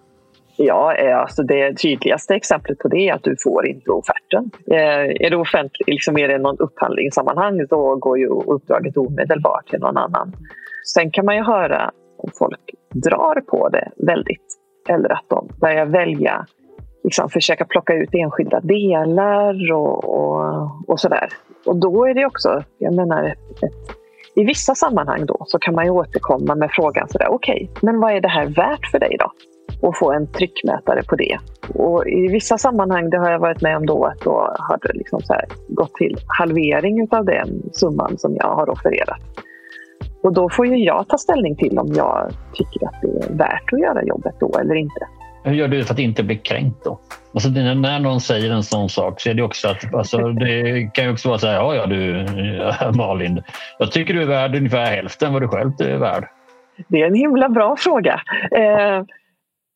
Ja, 0.56 0.94
eh, 0.94 1.18
alltså 1.18 1.42
det 1.42 1.74
tydligaste 1.74 2.34
exemplet 2.34 2.78
på 2.78 2.88
det 2.88 3.08
är 3.08 3.14
att 3.14 3.22
du 3.24 3.36
får 3.44 3.66
inte 3.66 3.90
offerten. 3.90 4.50
Eh, 4.70 5.26
Är 5.26 5.30
det 5.30 5.36
offentligt, 5.36 5.88
liksom 5.88 6.18
är 6.18 6.28
det 6.28 6.38
någon 6.38 6.56
upphandlingssammanhang 6.58 7.66
då 7.66 7.96
går 7.96 8.18
ju 8.18 8.26
uppdraget 8.28 8.96
omedelbart 8.96 9.68
till 9.70 9.80
någon 9.80 9.96
annan. 9.96 10.32
Sen 10.94 11.10
kan 11.10 11.24
man 11.24 11.36
ju 11.36 11.42
höra 11.42 11.90
om 12.18 12.30
folk 12.38 12.60
drar 12.94 13.40
på 13.40 13.68
det 13.68 13.90
väldigt 13.96 14.46
eller 14.88 15.12
att 15.12 15.24
de 15.28 15.48
börjar 15.60 15.86
välja, 15.86 16.46
liksom 17.04 17.28
försöka 17.28 17.64
plocka 17.64 17.94
ut 17.94 18.08
enskilda 18.12 18.60
delar 18.60 19.72
och, 19.72 20.04
och, 20.04 20.70
och 20.88 21.00
sådär. 21.00 21.28
Och 21.66 21.76
då 21.76 22.04
är 22.04 22.14
det 22.14 22.26
också, 22.26 22.62
jag 22.78 22.94
menar, 22.94 23.24
ett, 23.24 23.62
ett, 23.62 23.96
i 24.34 24.44
vissa 24.44 24.74
sammanhang 24.74 25.26
då 25.26 25.42
så 25.46 25.58
kan 25.58 25.74
man 25.74 25.84
ju 25.84 25.90
återkomma 25.90 26.54
med 26.54 26.70
frågan 26.72 27.08
sådär, 27.08 27.28
okej, 27.30 27.70
men 27.82 28.00
vad 28.00 28.12
är 28.12 28.20
det 28.20 28.28
här 28.28 28.46
värt 28.46 28.86
för 28.90 28.98
dig 28.98 29.16
då? 29.18 29.32
och 29.80 29.98
få 29.98 30.12
en 30.12 30.26
tryckmätare 30.32 31.02
på 31.02 31.16
det. 31.16 31.38
Och 31.74 32.08
I 32.08 32.28
vissa 32.28 32.58
sammanhang, 32.58 33.10
det 33.10 33.18
har 33.18 33.30
jag 33.30 33.38
varit 33.38 33.62
med 33.62 33.76
om 33.76 33.86
då, 33.86 34.04
att 34.04 34.20
då 34.20 34.56
har 34.58 34.78
det 34.82 34.92
liksom 34.92 35.20
så 35.20 35.32
här 35.32 35.44
gått 35.68 35.94
till 35.94 36.16
halvering 36.38 37.08
av 37.10 37.24
den 37.24 37.62
summan 37.72 38.18
som 38.18 38.36
jag 38.36 38.54
har 38.54 38.70
offererat. 38.70 39.20
Och 40.26 40.32
då 40.32 40.50
får 40.50 40.66
ju 40.66 40.76
jag 40.76 41.08
ta 41.08 41.18
ställning 41.18 41.56
till 41.56 41.78
om 41.78 41.92
jag 41.96 42.30
tycker 42.54 42.86
att 42.86 43.00
det 43.02 43.26
är 43.26 43.36
värt 43.38 43.72
att 43.72 43.80
göra 43.80 44.04
jobbet 44.04 44.34
då 44.40 44.58
eller 44.58 44.74
inte. 44.74 45.06
Hur 45.44 45.54
gör 45.54 45.68
du 45.68 45.84
för 45.84 45.94
att 45.94 45.98
inte 45.98 46.22
bli 46.22 46.36
kränkt 46.36 46.84
då? 46.84 46.98
Alltså, 47.34 47.48
när 47.48 48.00
någon 48.00 48.20
säger 48.20 48.50
en 48.50 48.62
sån 48.62 48.88
sak 48.88 49.20
så 49.20 49.30
är 49.30 49.34
det 49.34 49.42
också 49.42 49.68
att 49.68 49.94
alltså, 49.94 50.18
det 50.18 50.90
kan 50.94 51.04
ju 51.04 51.12
också 51.12 51.28
vara 51.28 51.38
så 51.38 51.46
här, 51.46 51.54
ja, 51.54 51.74
ja 51.74 51.86
du 51.86 52.26
Malin, 52.96 53.42
jag 53.78 53.92
tycker 53.92 54.14
du 54.14 54.22
är 54.22 54.26
värd 54.26 54.56
ungefär 54.56 54.84
hälften 54.84 55.32
vad 55.32 55.42
du 55.42 55.48
själv 55.48 55.70
är 55.78 55.98
värd. 55.98 56.28
Det 56.88 57.02
är 57.02 57.06
en 57.06 57.14
himla 57.14 57.48
bra 57.48 57.76
fråga. 57.78 58.20
Eh, 58.50 59.04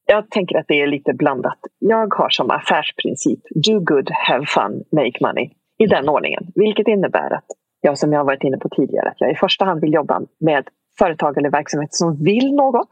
jag 0.06 0.30
tänker 0.30 0.58
att 0.58 0.66
det 0.68 0.80
är 0.80 0.86
lite 0.86 1.12
blandat. 1.12 1.58
Jag 1.78 2.14
har 2.14 2.28
som 2.30 2.50
affärsprincip 2.50 3.40
do 3.54 3.80
good, 3.80 4.10
have 4.28 4.46
fun, 4.46 4.84
make 4.92 5.18
money. 5.20 5.50
I 5.78 5.86
den 5.86 6.08
ordningen. 6.08 6.46
Vilket 6.54 6.88
innebär 6.88 7.32
att 7.34 7.46
jag 7.80 7.98
som 7.98 8.12
jag 8.12 8.20
har 8.20 8.24
varit 8.24 8.44
inne 8.44 8.58
på 8.58 8.68
tidigare, 8.68 9.08
att 9.08 9.20
jag 9.20 9.30
i 9.30 9.34
första 9.34 9.64
hand 9.64 9.80
vill 9.80 9.94
jobba 9.94 10.20
med 10.40 10.68
företag 10.98 11.38
eller 11.38 11.50
verksamhet 11.50 11.94
som 11.94 12.24
vill 12.24 12.54
något. 12.54 12.88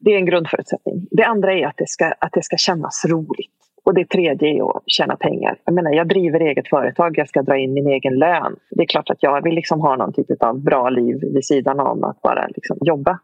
Det 0.00 0.10
är 0.10 0.16
en 0.16 0.26
grundförutsättning. 0.26 1.06
Det 1.10 1.24
andra 1.24 1.52
är 1.52 1.66
att 1.66 1.76
det 1.76 1.88
ska, 1.88 2.12
att 2.18 2.32
det 2.32 2.42
ska 2.42 2.56
kännas 2.56 3.04
roligt. 3.08 3.54
Och 3.84 3.94
det 3.94 4.08
tredje 4.08 4.48
är 4.48 4.76
att 4.76 4.82
tjäna 4.86 5.16
pengar. 5.16 5.58
Jag 5.64 5.74
menar, 5.74 5.92
jag 5.92 6.08
driver 6.08 6.40
eget 6.40 6.68
företag, 6.68 7.18
jag 7.18 7.28
ska 7.28 7.42
dra 7.42 7.56
in 7.56 7.72
min 7.72 7.86
egen 7.86 8.14
lön. 8.14 8.56
Det 8.70 8.82
är 8.82 8.86
klart 8.86 9.10
att 9.10 9.22
jag 9.22 9.42
vill 9.42 9.54
liksom 9.54 9.80
ha 9.80 9.96
någon 9.96 10.12
typ 10.12 10.42
av 10.42 10.62
bra 10.62 10.90
liv 10.90 11.16
vid 11.34 11.44
sidan 11.44 11.80
om 11.80 12.04
att 12.04 12.22
bara 12.22 12.46
liksom 12.46 12.78
jobba. 12.80 13.18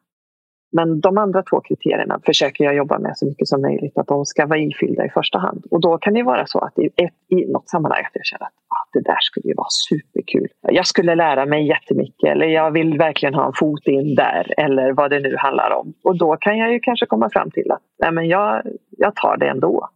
Men 0.76 1.00
de 1.00 1.18
andra 1.18 1.42
två 1.42 1.60
kriterierna 1.60 2.20
försöker 2.26 2.64
jag 2.64 2.74
jobba 2.74 2.98
med 2.98 3.12
så 3.14 3.26
mycket 3.26 3.48
som 3.48 3.62
möjligt. 3.62 3.98
Att 3.98 4.06
de 4.06 4.24
ska 4.24 4.46
vara 4.46 4.58
ifyllda 4.58 5.06
i 5.06 5.10
första 5.10 5.38
hand. 5.38 5.64
Och 5.70 5.80
då 5.80 5.98
kan 5.98 6.14
det 6.14 6.22
vara 6.22 6.46
så 6.46 6.58
att 6.58 6.78
i, 6.78 6.86
ett, 6.86 7.14
i 7.28 7.52
något 7.52 7.68
sammanhang 7.68 8.02
att 8.04 8.10
jag 8.12 8.24
känner 8.24 8.46
att 8.46 8.52
ah, 8.52 8.84
det 8.92 9.00
där 9.00 9.18
skulle 9.20 9.48
ju 9.48 9.54
vara 9.54 9.66
superkul. 9.88 10.48
Jag 10.60 10.86
skulle 10.86 11.14
lära 11.14 11.46
mig 11.46 11.68
jättemycket 11.68 12.30
eller 12.32 12.46
jag 12.46 12.70
vill 12.70 12.98
verkligen 12.98 13.34
ha 13.34 13.46
en 13.46 13.52
fot 13.52 13.86
in 13.86 14.14
där 14.14 14.54
eller 14.56 14.92
vad 14.92 15.10
det 15.10 15.20
nu 15.20 15.36
handlar 15.38 15.70
om. 15.80 15.94
Och 16.04 16.18
då 16.18 16.36
kan 16.36 16.58
jag 16.58 16.72
ju 16.72 16.80
kanske 16.80 17.06
komma 17.06 17.30
fram 17.30 17.50
till 17.50 17.70
att 17.70 17.82
nej, 17.98 18.12
men 18.12 18.28
jag, 18.28 18.62
jag 18.90 19.16
tar 19.16 19.36
det 19.36 19.48
ändå. 19.48 19.88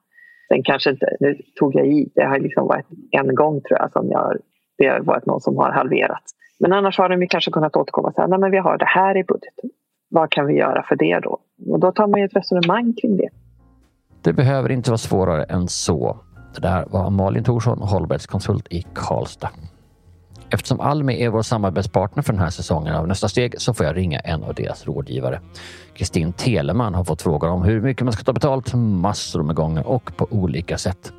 Sen 0.48 0.62
kanske 0.62 0.90
inte, 0.90 1.16
nu 1.20 1.36
tog 1.58 1.74
jag 1.74 1.86
i, 1.86 2.12
det 2.14 2.24
har 2.24 2.38
liksom 2.38 2.66
varit 2.66 2.86
en 3.10 3.34
gång 3.34 3.60
tror 3.62 3.78
jag 3.78 3.92
som 3.92 4.10
jag, 4.10 4.36
det 4.78 4.86
har 4.86 5.00
varit 5.00 5.26
någon 5.26 5.40
som 5.40 5.56
har 5.56 5.70
halverat. 5.72 6.24
Men 6.60 6.72
annars 6.72 6.98
har 6.98 7.08
de 7.08 7.22
ju 7.22 7.28
kanske 7.28 7.50
kunnat 7.50 7.76
återkomma 7.76 8.08
och 8.08 8.14
säga, 8.14 8.26
nej 8.26 8.38
men 8.38 8.50
vi 8.50 8.58
har 8.58 8.78
det 8.78 8.88
här 8.88 9.16
i 9.16 9.24
budgeten. 9.24 9.70
Vad 10.18 10.31
kan 10.31 10.46
vi 10.46 10.54
göra 10.54 10.83
för 10.88 10.96
det 10.96 11.20
då? 11.20 11.38
Och 11.66 11.81
då 11.81 11.92
tar 11.92 12.07
man 12.07 12.20
ju 12.20 12.26
ett 12.26 12.37
resonemang 12.37 12.94
kring 13.00 13.16
det. 13.16 13.28
Det 14.22 14.33
behöver 14.33 14.70
inte 14.72 14.90
vara 14.90 14.98
svårare 14.98 15.44
än 15.44 15.68
så. 15.68 16.16
Det 16.54 16.61
där 16.61 16.85
var 16.90 17.11
Malin 17.11 17.44
Thorsson, 17.44 17.78
hållbarhetskonsult 17.78 18.66
i 18.70 18.87
Karlstad. 18.94 19.50
Eftersom 20.50 20.81
Almi 20.81 21.22
är 21.22 21.28
vår 21.28 21.42
samarbetspartner 21.42 22.22
för 22.22 22.33
den 22.33 22.42
här 22.42 22.50
säsongen 22.50 22.94
av 22.94 23.09
Nästa 23.09 23.28
steg 23.28 23.61
så 23.61 23.74
får 23.74 23.87
jag 23.87 23.96
ringa 23.96 24.18
en 24.18 24.44
av 24.44 24.54
deras 24.54 24.87
rådgivare. 24.87 25.40
Kristin 25.94 26.33
Teleman 26.33 26.94
har 26.94 27.04
fått 27.04 27.22
frågor 27.22 27.48
om 27.48 27.62
hur 27.62 27.81
mycket 27.81 28.04
man 28.04 28.12
ska 28.12 28.24
ta 28.24 28.33
betalt 28.33 28.74
massor 28.74 29.42
med 29.42 29.57
gånger 29.57 29.87
och 29.87 30.16
på 30.16 30.26
olika 30.31 30.78
sätt. 30.78 31.12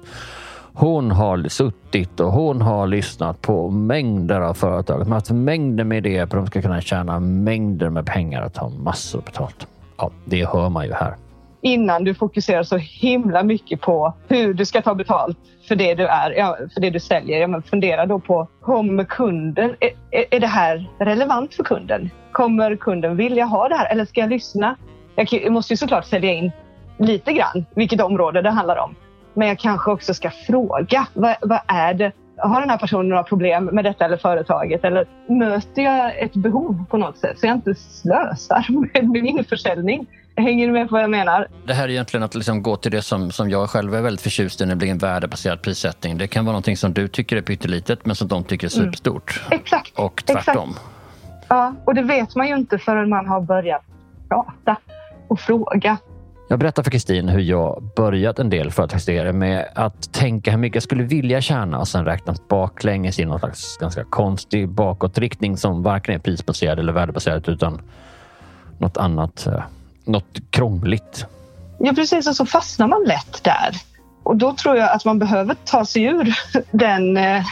Hon 0.73 1.11
har 1.11 1.47
suttit 1.49 2.19
och 2.19 2.31
hon 2.31 2.61
har 2.61 2.87
lyssnat 2.87 3.41
på 3.41 3.69
mängder 3.69 4.41
av 4.41 4.53
företag. 4.53 5.01
som 5.01 5.11
har 5.11 5.17
haft 5.19 5.31
mängder 5.31 5.83
med 5.83 5.97
idéer 6.07 6.25
på 6.25 6.35
hur 6.37 6.41
de 6.43 6.47
ska 6.47 6.61
kunna 6.61 6.81
tjäna 6.81 7.19
mängder 7.19 7.89
med 7.89 8.05
pengar 8.05 8.45
och 8.45 8.53
ta 8.53 8.69
massor 8.69 9.21
betalt. 9.21 9.67
Ja, 9.97 10.11
det 10.25 10.45
hör 10.49 10.69
man 10.69 10.85
ju 10.85 10.93
här. 10.93 11.15
innan 11.61 12.03
du 12.03 12.13
fokuserar 12.13 12.63
så 12.63 12.77
himla 12.77 13.43
mycket 13.43 13.81
på 13.81 14.13
hur 14.27 14.53
du 14.53 14.65
ska 14.65 14.81
ta 14.81 14.95
betalt 14.95 15.37
för 15.67 15.75
det 15.75 15.95
du 15.95 16.07
är, 16.07 16.31
ja, 16.37 16.57
för 16.73 16.81
det 16.81 16.89
du 16.89 16.99
säljer. 16.99 17.39
Ja, 17.41 17.47
men 17.47 17.61
fundera 17.61 18.05
då 18.05 18.19
på, 18.19 18.47
kommer 18.61 19.03
kunden, 19.03 19.75
är, 19.79 20.25
är- 20.31 20.39
det 20.39 20.47
här 20.47 20.89
relevant 20.99 21.53
för 21.53 21.63
kunden? 21.63 22.09
Kommer 22.31 22.75
kunden 22.75 23.15
vilja 23.17 23.45
ha 23.45 23.67
det 23.69 23.75
här 23.75 23.91
eller 23.91 24.05
ska 24.05 24.19
jag 24.21 24.29
lyssna? 24.29 24.75
Jag 25.15 25.51
måste 25.51 25.73
ju 25.73 25.77
såklart 25.77 26.05
sälja 26.05 26.31
in 26.33 26.51
lite 26.97 27.33
grann 27.33 27.65
vilket 27.75 28.01
område 28.01 28.41
det 28.41 28.49
handlar 28.49 28.77
om. 28.77 28.95
Men 29.39 29.47
jag 29.47 29.59
kanske 29.59 29.91
också 29.91 30.13
ska 30.13 30.31
fråga, 30.47 31.07
vad, 31.13 31.35
vad 31.41 31.59
är 31.67 31.93
det? 31.93 32.11
Har 32.37 32.61
den 32.61 32.69
här 32.69 32.77
personen 32.77 33.09
några 33.09 33.23
problem 33.23 33.65
med 33.65 33.85
detta 33.85 34.05
eller 34.05 34.17
företaget? 34.17 34.83
Eller 34.83 35.05
möter 35.27 35.81
jag 35.81 36.19
ett 36.19 36.33
behov 36.33 36.85
på 36.89 36.97
något 36.97 37.17
sätt 37.17 37.39
så 37.39 37.45
jag 37.45 37.55
inte 37.55 37.75
slösar 37.75 38.65
med 38.93 39.23
min 39.23 39.45
försäljning? 39.49 40.07
Hänger 40.35 40.67
du 40.67 40.73
med 40.73 40.89
på 40.89 40.95
vad 40.95 41.03
jag 41.03 41.09
menar? 41.09 41.47
Det 41.67 41.73
här 41.73 41.83
är 41.83 41.89
egentligen 41.89 42.23
att 42.23 42.35
liksom 42.35 42.63
gå 42.63 42.75
till 42.75 42.91
det 42.91 43.01
som, 43.01 43.31
som 43.31 43.49
jag 43.49 43.69
själv 43.69 43.95
är 43.95 44.01
väldigt 44.01 44.21
förtjust 44.21 44.61
i, 44.61 44.65
nämligen 44.65 44.97
värdebaserad 44.97 45.61
prissättning. 45.61 46.17
Det 46.17 46.27
kan 46.27 46.45
vara 46.45 46.53
någonting 46.53 46.77
som 46.77 46.93
du 46.93 47.07
tycker 47.07 47.37
är 47.37 47.41
pyttelitet 47.41 48.05
men 48.05 48.15
som 48.15 48.27
de 48.27 48.43
tycker 48.43 48.67
är 48.67 48.71
superstort. 48.71 49.41
Exakt. 49.51 49.99
Och 49.99 50.23
tvärtom. 50.25 50.69
Exakt. 50.69 50.85
Ja, 51.47 51.73
och 51.85 51.95
det 51.95 52.01
vet 52.01 52.35
man 52.35 52.47
ju 52.47 52.55
inte 52.55 52.77
förrän 52.77 53.09
man 53.09 53.27
har 53.27 53.41
börjat 53.41 53.81
prata 54.29 54.75
och 55.27 55.39
fråga. 55.39 55.97
Jag 56.51 56.59
berättar 56.59 56.83
för 56.83 56.91
Kristin 56.91 57.29
hur 57.29 57.39
jag 57.39 57.83
börjat 57.95 58.39
en 58.39 58.49
del 58.49 58.71
företagsidéer 58.71 59.31
med 59.31 59.67
att 59.75 60.13
tänka 60.13 60.51
hur 60.51 60.57
mycket 60.57 60.75
jag 60.75 60.83
skulle 60.83 61.03
vilja 61.03 61.41
tjäna 61.41 61.79
och 61.79 61.87
sen 61.87 62.05
räknat 62.05 62.47
baklänges 62.47 63.19
i 63.19 63.25
någon 63.25 63.39
slags 63.39 63.77
ganska 63.77 64.03
konstig 64.03 64.69
bakåtriktning 64.69 65.57
som 65.57 65.83
varken 65.83 66.15
är 66.15 66.19
prisbaserad 66.19 66.79
eller 66.79 66.93
värdebaserad 66.93 67.49
utan 67.49 67.81
något 68.77 68.97
annat, 68.97 69.47
eh, 69.47 69.63
något 70.05 70.39
krångligt. 70.49 71.25
Ja, 71.79 71.93
precis. 71.93 72.27
Och 72.27 72.35
så 72.35 72.45
fastnar 72.45 72.87
man 72.87 73.03
lätt 73.03 73.43
där. 73.43 73.75
Och 74.23 74.37
då 74.37 74.53
tror 74.53 74.77
jag 74.77 74.89
att 74.89 75.05
man 75.05 75.19
behöver 75.19 75.55
ta 75.65 75.85
sig 75.85 76.03
ur 76.03 76.33
den 76.71 77.17
eh, 77.17 77.43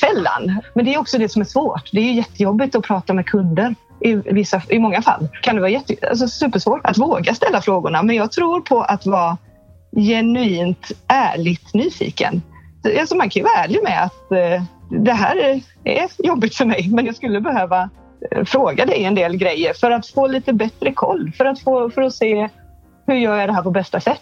fällan. 0.00 0.60
Men 0.74 0.84
det 0.84 0.94
är 0.94 0.98
också 0.98 1.18
det 1.18 1.28
som 1.28 1.42
är 1.42 1.46
svårt. 1.46 1.88
Det 1.92 1.98
är 1.98 2.04
ju 2.04 2.12
jättejobbigt 2.12 2.74
att 2.74 2.84
prata 2.84 3.12
med 3.12 3.26
kunder. 3.26 3.74
I, 4.00 4.14
vissa, 4.14 4.62
I 4.68 4.78
många 4.78 5.02
fall 5.02 5.28
kan 5.42 5.54
det 5.54 5.60
vara 5.60 5.70
jätte, 5.70 5.94
alltså 6.10 6.28
supersvårt 6.28 6.80
att 6.84 6.98
våga 6.98 7.34
ställa 7.34 7.60
frågorna. 7.60 8.02
Men 8.02 8.16
jag 8.16 8.32
tror 8.32 8.60
på 8.60 8.82
att 8.82 9.06
vara 9.06 9.38
genuint 9.96 10.92
ärligt 11.06 11.74
nyfiken. 11.74 12.42
Alltså 13.00 13.16
man 13.16 13.30
kan 13.30 13.40
ju 13.40 13.44
vara 13.44 13.64
ärlig 13.64 13.82
med 13.82 14.04
att 14.04 14.32
eh, 14.32 14.62
det 15.04 15.12
här 15.12 15.36
är, 15.36 15.60
är 15.84 16.08
jobbigt 16.18 16.54
för 16.54 16.64
mig 16.64 16.88
men 16.88 17.06
jag 17.06 17.16
skulle 17.16 17.40
behöva 17.40 17.90
eh, 18.30 18.44
fråga 18.44 18.86
dig 18.86 19.04
en 19.04 19.14
del 19.14 19.36
grejer 19.36 19.74
för 19.74 19.90
att 19.90 20.06
få 20.06 20.26
lite 20.26 20.52
bättre 20.52 20.92
koll. 20.92 21.32
För 21.36 21.44
att, 21.44 21.60
få, 21.60 21.90
för 21.90 22.02
att 22.02 22.14
se 22.14 22.48
hur 23.06 23.14
gör 23.14 23.36
jag 23.36 23.48
det 23.48 23.52
här 23.52 23.62
på 23.62 23.70
bästa 23.70 24.00
sätt. 24.00 24.20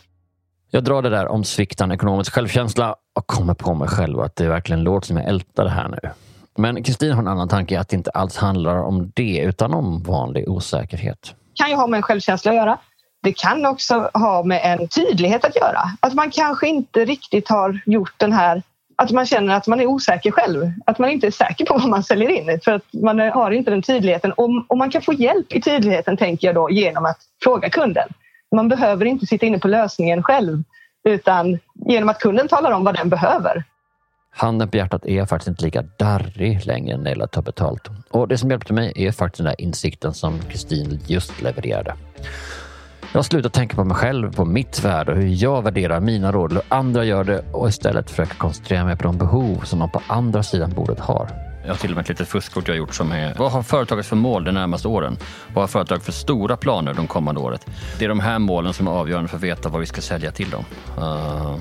Jag 0.70 0.84
drar 0.84 1.02
det 1.02 1.10
där 1.10 1.28
om 1.28 1.44
sviktande 1.44 1.94
ekonomisk 1.94 2.32
självkänsla 2.32 2.96
och 3.18 3.26
kommer 3.26 3.54
på 3.54 3.74
mig 3.74 3.88
själv 3.88 4.20
att 4.20 4.36
det 4.36 4.48
verkligen 4.48 4.82
låter 4.82 5.06
som 5.06 5.16
jag 5.16 5.26
ältar 5.26 5.64
det 5.64 5.70
här 5.70 5.88
nu. 5.88 6.10
Men 6.58 6.82
Kristin 6.82 7.12
har 7.12 7.22
en 7.22 7.28
annan 7.28 7.48
tanke 7.48 7.80
att 7.80 7.88
det 7.88 7.96
inte 7.96 8.10
alls 8.10 8.36
handlar 8.36 8.76
om 8.76 9.12
det 9.14 9.38
utan 9.38 9.74
om 9.74 10.02
vanlig 10.02 10.48
osäkerhet. 10.48 11.18
Det 11.22 11.62
kan 11.62 11.70
ju 11.70 11.76
ha 11.76 11.86
med 11.86 11.96
en 11.96 12.02
självkänsla 12.02 12.50
att 12.50 12.56
göra. 12.56 12.78
Det 13.22 13.32
kan 13.32 13.66
också 13.66 14.10
ha 14.14 14.42
med 14.42 14.60
en 14.64 14.88
tydlighet 14.88 15.44
att 15.44 15.56
göra. 15.56 15.80
Att 16.00 16.14
man 16.14 16.30
kanske 16.30 16.68
inte 16.68 17.04
riktigt 17.04 17.48
har 17.48 17.80
gjort 17.86 18.14
den 18.16 18.32
här 18.32 18.62
att 18.96 19.10
man 19.10 19.26
känner 19.26 19.54
att 19.54 19.66
man 19.66 19.80
är 19.80 19.86
osäker 19.86 20.30
själv. 20.30 20.72
Att 20.86 20.98
man 20.98 21.10
inte 21.10 21.26
är 21.26 21.30
säker 21.30 21.64
på 21.64 21.74
vad 21.78 21.88
man 21.88 22.02
säljer 22.02 22.30
in. 22.30 22.60
För 22.64 22.72
att 22.72 22.92
man 22.92 23.18
har 23.18 23.50
inte 23.50 23.70
den 23.70 23.82
tydligheten. 23.82 24.32
Och, 24.32 24.50
och 24.68 24.78
man 24.78 24.90
kan 24.90 25.02
få 25.02 25.12
hjälp 25.12 25.52
i 25.52 25.60
tydligheten 25.60 26.16
tänker 26.16 26.46
jag 26.46 26.54
då 26.54 26.70
genom 26.70 27.04
att 27.04 27.18
fråga 27.42 27.70
kunden. 27.70 28.08
Man 28.54 28.68
behöver 28.68 29.04
inte 29.04 29.26
sitta 29.26 29.46
inne 29.46 29.58
på 29.58 29.68
lösningen 29.68 30.22
själv. 30.22 30.62
Utan 31.04 31.58
genom 31.74 32.08
att 32.08 32.18
kunden 32.18 32.48
talar 32.48 32.72
om 32.72 32.84
vad 32.84 32.94
den 32.94 33.08
behöver. 33.08 33.64
Handen 34.40 34.68
på 34.68 34.76
hjärtat 34.76 35.06
är 35.06 35.16
jag 35.16 35.28
faktiskt 35.28 35.48
inte 35.48 35.64
lika 35.64 35.82
darrig 35.82 36.66
längre 36.66 36.96
när 36.96 37.04
det 37.04 37.10
gäller 37.10 37.24
att 37.24 37.32
ta 37.32 37.42
betalt. 37.42 37.88
Och 38.10 38.28
det 38.28 38.38
som 38.38 38.50
hjälpte 38.50 38.72
mig 38.72 38.92
är 38.96 39.12
faktiskt 39.12 39.38
den 39.38 39.46
där 39.46 39.60
insikten 39.60 40.14
som 40.14 40.38
Kristin 40.38 41.00
just 41.06 41.42
levererade. 41.42 41.94
Jag 43.12 43.18
har 43.18 43.22
slutat 43.22 43.52
tänka 43.52 43.76
på 43.76 43.84
mig 43.84 43.96
själv, 43.96 44.34
på 44.34 44.44
mitt 44.44 44.84
värde 44.84 45.12
och 45.12 45.18
hur 45.18 45.42
jag 45.42 45.62
värderar 45.62 46.00
mina 46.00 46.32
råd, 46.32 46.52
hur 46.52 46.62
andra 46.68 47.04
gör 47.04 47.24
det 47.24 47.44
och 47.52 47.68
istället 47.68 48.10
försöka 48.10 48.34
koncentrera 48.34 48.84
mig 48.84 48.96
på 48.96 49.02
de 49.02 49.18
behov 49.18 49.60
som 49.64 49.78
de 49.78 49.90
på 49.90 50.02
andra 50.06 50.42
sidan 50.42 50.72
bordet 50.76 51.00
har. 51.00 51.28
Jag 51.62 51.70
har 51.70 51.78
till 51.78 51.90
och 51.90 51.96
med 51.96 52.02
ett 52.02 52.08
litet 52.08 52.28
fuskkort 52.28 52.68
jag 52.68 52.74
har 52.74 52.78
gjort 52.78 52.94
som 52.94 53.12
är 53.12 53.34
vad 53.38 53.52
har 53.52 53.62
företaget 53.62 54.06
för 54.06 54.16
mål 54.16 54.44
de 54.44 54.52
närmaste 54.52 54.88
åren? 54.88 55.16
Vad 55.54 55.62
har 55.62 55.68
företaget 55.68 56.04
för 56.04 56.12
stora 56.12 56.56
planer 56.56 56.94
de 56.94 57.06
kommande 57.06 57.40
året? 57.40 57.66
Det 57.98 58.04
är 58.04 58.08
de 58.08 58.20
här 58.20 58.38
målen 58.38 58.72
som 58.72 58.86
är 58.86 58.90
avgörande 58.90 59.28
för 59.28 59.36
att 59.36 59.42
veta 59.42 59.68
vad 59.68 59.80
vi 59.80 59.86
ska 59.86 60.00
sälja 60.00 60.30
till 60.30 60.50
dem. 60.50 60.64
Uh, 60.98 61.56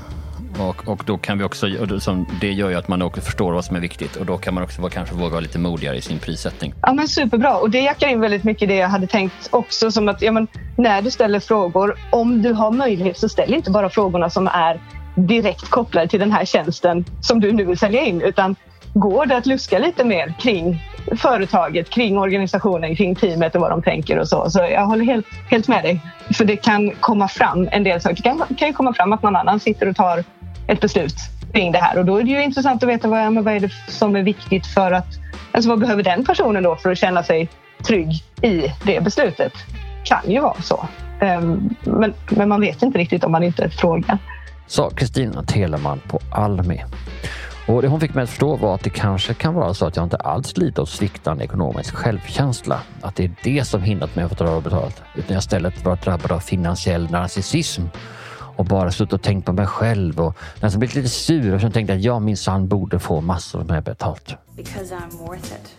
och, 0.59 0.87
och 0.87 1.03
då 1.05 1.17
kan 1.17 1.37
vi 1.37 1.43
också, 1.43 1.67
som 1.99 2.27
det 2.41 2.51
gör 2.51 2.69
ju 2.69 2.75
att 2.75 2.87
man 2.87 3.01
också 3.01 3.21
förstår 3.21 3.53
vad 3.53 3.65
som 3.65 3.75
är 3.75 3.79
viktigt 3.79 4.15
och 4.15 4.25
då 4.25 4.37
kan 4.37 4.53
man 4.53 4.63
också 4.63 4.89
kanske 4.89 5.15
våga 5.15 5.29
vara 5.29 5.39
lite 5.39 5.59
modigare 5.59 5.97
i 5.97 6.01
sin 6.01 6.19
prissättning. 6.19 6.73
Ja 6.81 6.93
men 6.93 7.07
superbra 7.07 7.57
och 7.57 7.69
det 7.69 7.79
jackar 7.79 8.07
in 8.07 8.19
väldigt 8.19 8.43
mycket 8.43 8.69
det 8.69 8.75
jag 8.75 8.89
hade 8.89 9.07
tänkt 9.07 9.49
också 9.51 9.91
som 9.91 10.09
att 10.09 10.21
ja, 10.21 10.31
men, 10.31 10.47
när 10.77 11.01
du 11.01 11.11
ställer 11.11 11.39
frågor, 11.39 11.95
om 12.11 12.41
du 12.41 12.53
har 12.53 12.71
möjlighet 12.71 13.17
så 13.17 13.29
ställ 13.29 13.53
inte 13.53 13.71
bara 13.71 13.89
frågorna 13.89 14.29
som 14.29 14.47
är 14.47 14.79
direkt 15.15 15.69
kopplade 15.69 16.07
till 16.07 16.19
den 16.19 16.31
här 16.31 16.45
tjänsten 16.45 17.05
som 17.21 17.39
du 17.39 17.51
nu 17.51 17.65
vill 17.65 17.77
sälja 17.77 18.01
in 18.01 18.21
utan 18.21 18.55
går 18.93 19.25
det 19.25 19.37
att 19.37 19.45
luska 19.45 19.79
lite 19.79 20.05
mer 20.05 20.33
kring 20.39 20.81
företaget, 21.17 21.89
kring 21.89 22.17
organisationen, 22.17 22.95
kring 22.95 23.15
teamet 23.15 23.55
och 23.55 23.61
vad 23.61 23.71
de 23.71 23.81
tänker 23.81 24.19
och 24.19 24.27
så. 24.27 24.49
Så 24.49 24.59
jag 24.59 24.85
håller 24.85 25.05
helt, 25.05 25.25
helt 25.49 25.67
med 25.67 25.83
dig. 25.83 26.01
För 26.33 26.45
det 26.45 26.55
kan 26.55 26.91
komma 26.99 27.27
fram 27.27 27.69
en 27.71 27.83
del 27.83 28.01
saker. 28.01 28.15
Det 28.15 28.21
kan, 28.21 28.55
kan 28.57 28.67
ju 28.67 28.73
komma 28.73 28.93
fram 28.93 29.13
att 29.13 29.23
någon 29.23 29.35
annan 29.35 29.59
sitter 29.59 29.87
och 29.87 29.95
tar 29.95 30.23
ett 30.67 30.82
beslut 30.82 31.15
kring 31.53 31.71
det 31.71 31.77
här 31.77 31.97
och 31.97 32.06
då 32.06 32.17
är 32.17 32.23
det 32.23 32.30
ju 32.30 32.43
intressant 32.43 32.84
att 32.84 32.89
veta 32.89 33.08
vad, 33.08 33.34
vad 33.43 33.53
är 33.53 33.60
det 33.60 33.71
som 33.88 34.15
är 34.15 34.23
viktigt 34.23 34.65
för 34.65 34.91
att... 34.91 35.08
Alltså 35.51 35.69
vad 35.69 35.80
behöver 35.80 36.03
den 36.03 36.25
personen 36.25 36.63
då 36.63 36.75
för 36.75 36.91
att 36.91 36.97
känna 36.97 37.23
sig 37.23 37.49
trygg 37.88 38.23
i 38.41 38.73
det 38.84 39.03
beslutet? 39.03 39.53
Kan 40.03 40.32
ju 40.32 40.39
vara 40.39 40.62
så. 40.62 40.88
Ehm, 41.21 41.69
men, 41.84 42.13
men 42.30 42.49
man 42.49 42.62
vet 42.62 42.84
inte 42.84 42.97
riktigt 42.97 43.23
om 43.23 43.32
man 43.32 43.43
inte 43.43 43.69
frågar. 43.69 44.17
Sa 44.67 44.89
Kristina 44.89 45.43
Teleman 45.43 46.01
på 46.08 46.19
Almi. 46.32 46.84
Och 47.67 47.82
det 47.82 47.88
hon 47.88 47.99
fick 47.99 48.13
mig 48.13 48.23
att 48.23 48.30
förstå 48.30 48.56
var 48.56 48.75
att 48.75 48.84
det 48.84 48.89
kanske 48.89 49.34
kan 49.34 49.53
vara 49.53 49.73
så 49.73 49.86
att 49.86 49.95
jag 49.95 50.06
inte 50.06 50.17
alls 50.17 50.58
lider 50.58 50.82
av 50.82 50.86
sviktande 50.86 51.43
ekonomisk 51.43 51.95
självkänsla. 51.95 52.80
Att 53.01 53.15
det 53.15 53.23
är 53.23 53.32
det 53.43 53.67
som 53.67 53.82
hindrat 53.84 54.15
mig 54.15 54.25
att 54.25 54.38
få 54.38 54.62
betalt. 54.62 55.01
Utan 55.15 55.34
jag 55.34 55.39
istället 55.39 55.86
varit 55.86 56.03
drabbad 56.03 56.32
av 56.32 56.39
finansiell 56.39 57.12
narcissism 57.12 57.82
och 58.57 58.65
bara 58.65 58.91
suttit 58.91 59.13
och 59.13 59.21
tänkt 59.21 59.45
på 59.45 59.53
mig 59.53 59.67
själv 59.67 60.19
och 60.19 60.37
nästan 60.61 60.79
blivit 60.79 60.95
lite 60.95 61.09
sur 61.09 61.65
och 61.65 61.73
tänkte 61.73 61.93
att 61.93 62.01
jag 62.01 62.21
minsann 62.21 62.67
borde 62.67 62.99
få 62.99 63.21
massor 63.21 63.63
med 63.63 63.83
betalt. 63.83 64.35
Because 64.55 64.95
I'm 64.95 65.27
worth 65.27 65.45
it. 65.45 65.75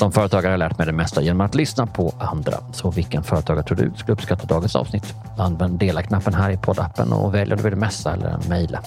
Som 0.00 0.12
företagare 0.12 0.46
har 0.46 0.52
jag 0.52 0.58
lärt 0.58 0.78
mig 0.78 0.86
det 0.86 0.92
mesta 0.92 1.22
genom 1.22 1.40
att 1.40 1.54
lyssna 1.54 1.86
på 1.86 2.14
andra. 2.18 2.54
Så 2.72 2.90
vilken 2.90 3.22
företagare 3.22 3.64
tror 3.64 3.76
du 3.76 3.92
skulle 3.96 4.12
uppskatta 4.12 4.46
dagens 4.46 4.76
avsnitt? 4.76 5.14
Använd 5.38 5.78
dela-knappen 5.78 6.34
här 6.34 6.50
i 6.50 6.56
poddappen 6.56 7.12
och 7.12 7.34
välj 7.34 7.52
om 7.52 7.56
du 7.56 7.62
vill 7.62 7.76
messa 7.76 8.12
eller 8.12 8.38
mejla. 8.48 8.82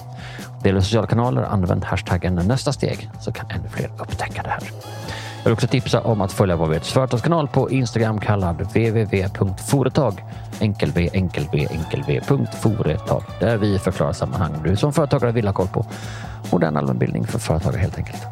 Dela 0.63 0.81
sociala 0.81 1.07
kanaler, 1.07 1.43
använd 1.43 1.83
hashtaggen 1.83 2.35
nästa 2.35 2.73
steg 2.73 3.09
så 3.21 3.31
kan 3.31 3.51
ännu 3.51 3.69
fler 3.69 3.91
upptäcka 3.99 4.43
det 4.43 4.49
här. 4.49 4.63
Jag 5.43 5.49
vill 5.49 5.53
också 5.53 5.67
tipsa 5.67 6.01
om 6.01 6.21
att 6.21 6.31
följa 6.31 6.55
vår 6.55 6.79
företagskanal 6.79 7.47
på 7.47 7.71
Instagram 7.71 8.19
kallad 8.19 8.61
www.foretag 8.61 10.23
enkel 10.59 10.91
v 10.91 11.09
enkel 11.13 11.47
v 11.51 11.67
enkel 11.71 12.03
v 12.07 12.21
foretag 12.61 13.23
där 13.39 13.57
vi 13.57 13.79
förklarar 13.79 14.13
sammanhang 14.13 14.63
du 14.63 14.75
som 14.75 14.93
företagare 14.93 15.31
vill 15.31 15.47
ha 15.47 15.53
koll 15.53 15.67
på. 15.67 15.85
Modern 16.51 16.77
allmänbildning 16.77 17.27
för 17.27 17.39
företagare 17.39 17.81
helt 17.81 17.97
enkelt. 17.97 18.27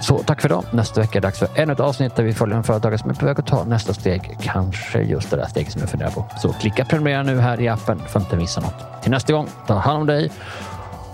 Så 0.00 0.18
tack 0.18 0.40
för 0.40 0.48
idag. 0.48 0.64
Nästa 0.70 1.00
vecka 1.00 1.18
är 1.18 1.20
det 1.20 1.26
dags 1.26 1.38
för 1.38 1.48
ännu 1.54 1.72
ett 1.72 1.80
avsnitt 1.80 2.16
där 2.16 2.24
vi 2.24 2.32
följer 2.32 2.56
en 2.56 2.64
företagare 2.64 2.98
som 2.98 3.10
är 3.10 3.14
på 3.14 3.26
väg 3.26 3.40
att 3.40 3.46
ta 3.46 3.64
nästa 3.64 3.94
steg. 3.94 4.38
Kanske 4.42 5.02
just 5.02 5.30
det 5.30 5.36
där 5.36 5.46
steget 5.46 5.72
som 5.72 5.80
jag 5.80 5.90
funderar 5.90 6.10
på. 6.10 6.26
Så 6.38 6.52
klicka 6.52 6.84
prenumerera 6.84 7.22
nu 7.22 7.40
här 7.40 7.60
i 7.60 7.68
appen 7.68 7.98
för 7.98 8.18
att 8.18 8.24
inte 8.24 8.36
missa 8.36 8.60
något. 8.60 9.02
Till 9.02 9.10
nästa 9.10 9.32
gång, 9.32 9.48
ta 9.66 9.74
hand 9.74 10.00
om 10.00 10.06
dig 10.06 10.32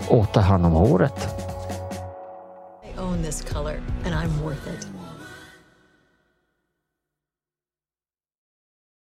och 0.07 0.31
ta 0.31 0.39
hand 0.39 0.65
om 0.65 0.71
håret. 0.71 1.35
I 2.83 2.99
own 2.99 3.23
this 3.23 3.41
color 3.41 3.75
and 4.05 4.15
I'm 4.15 4.43
worth 4.43 4.67
it. 4.67 4.98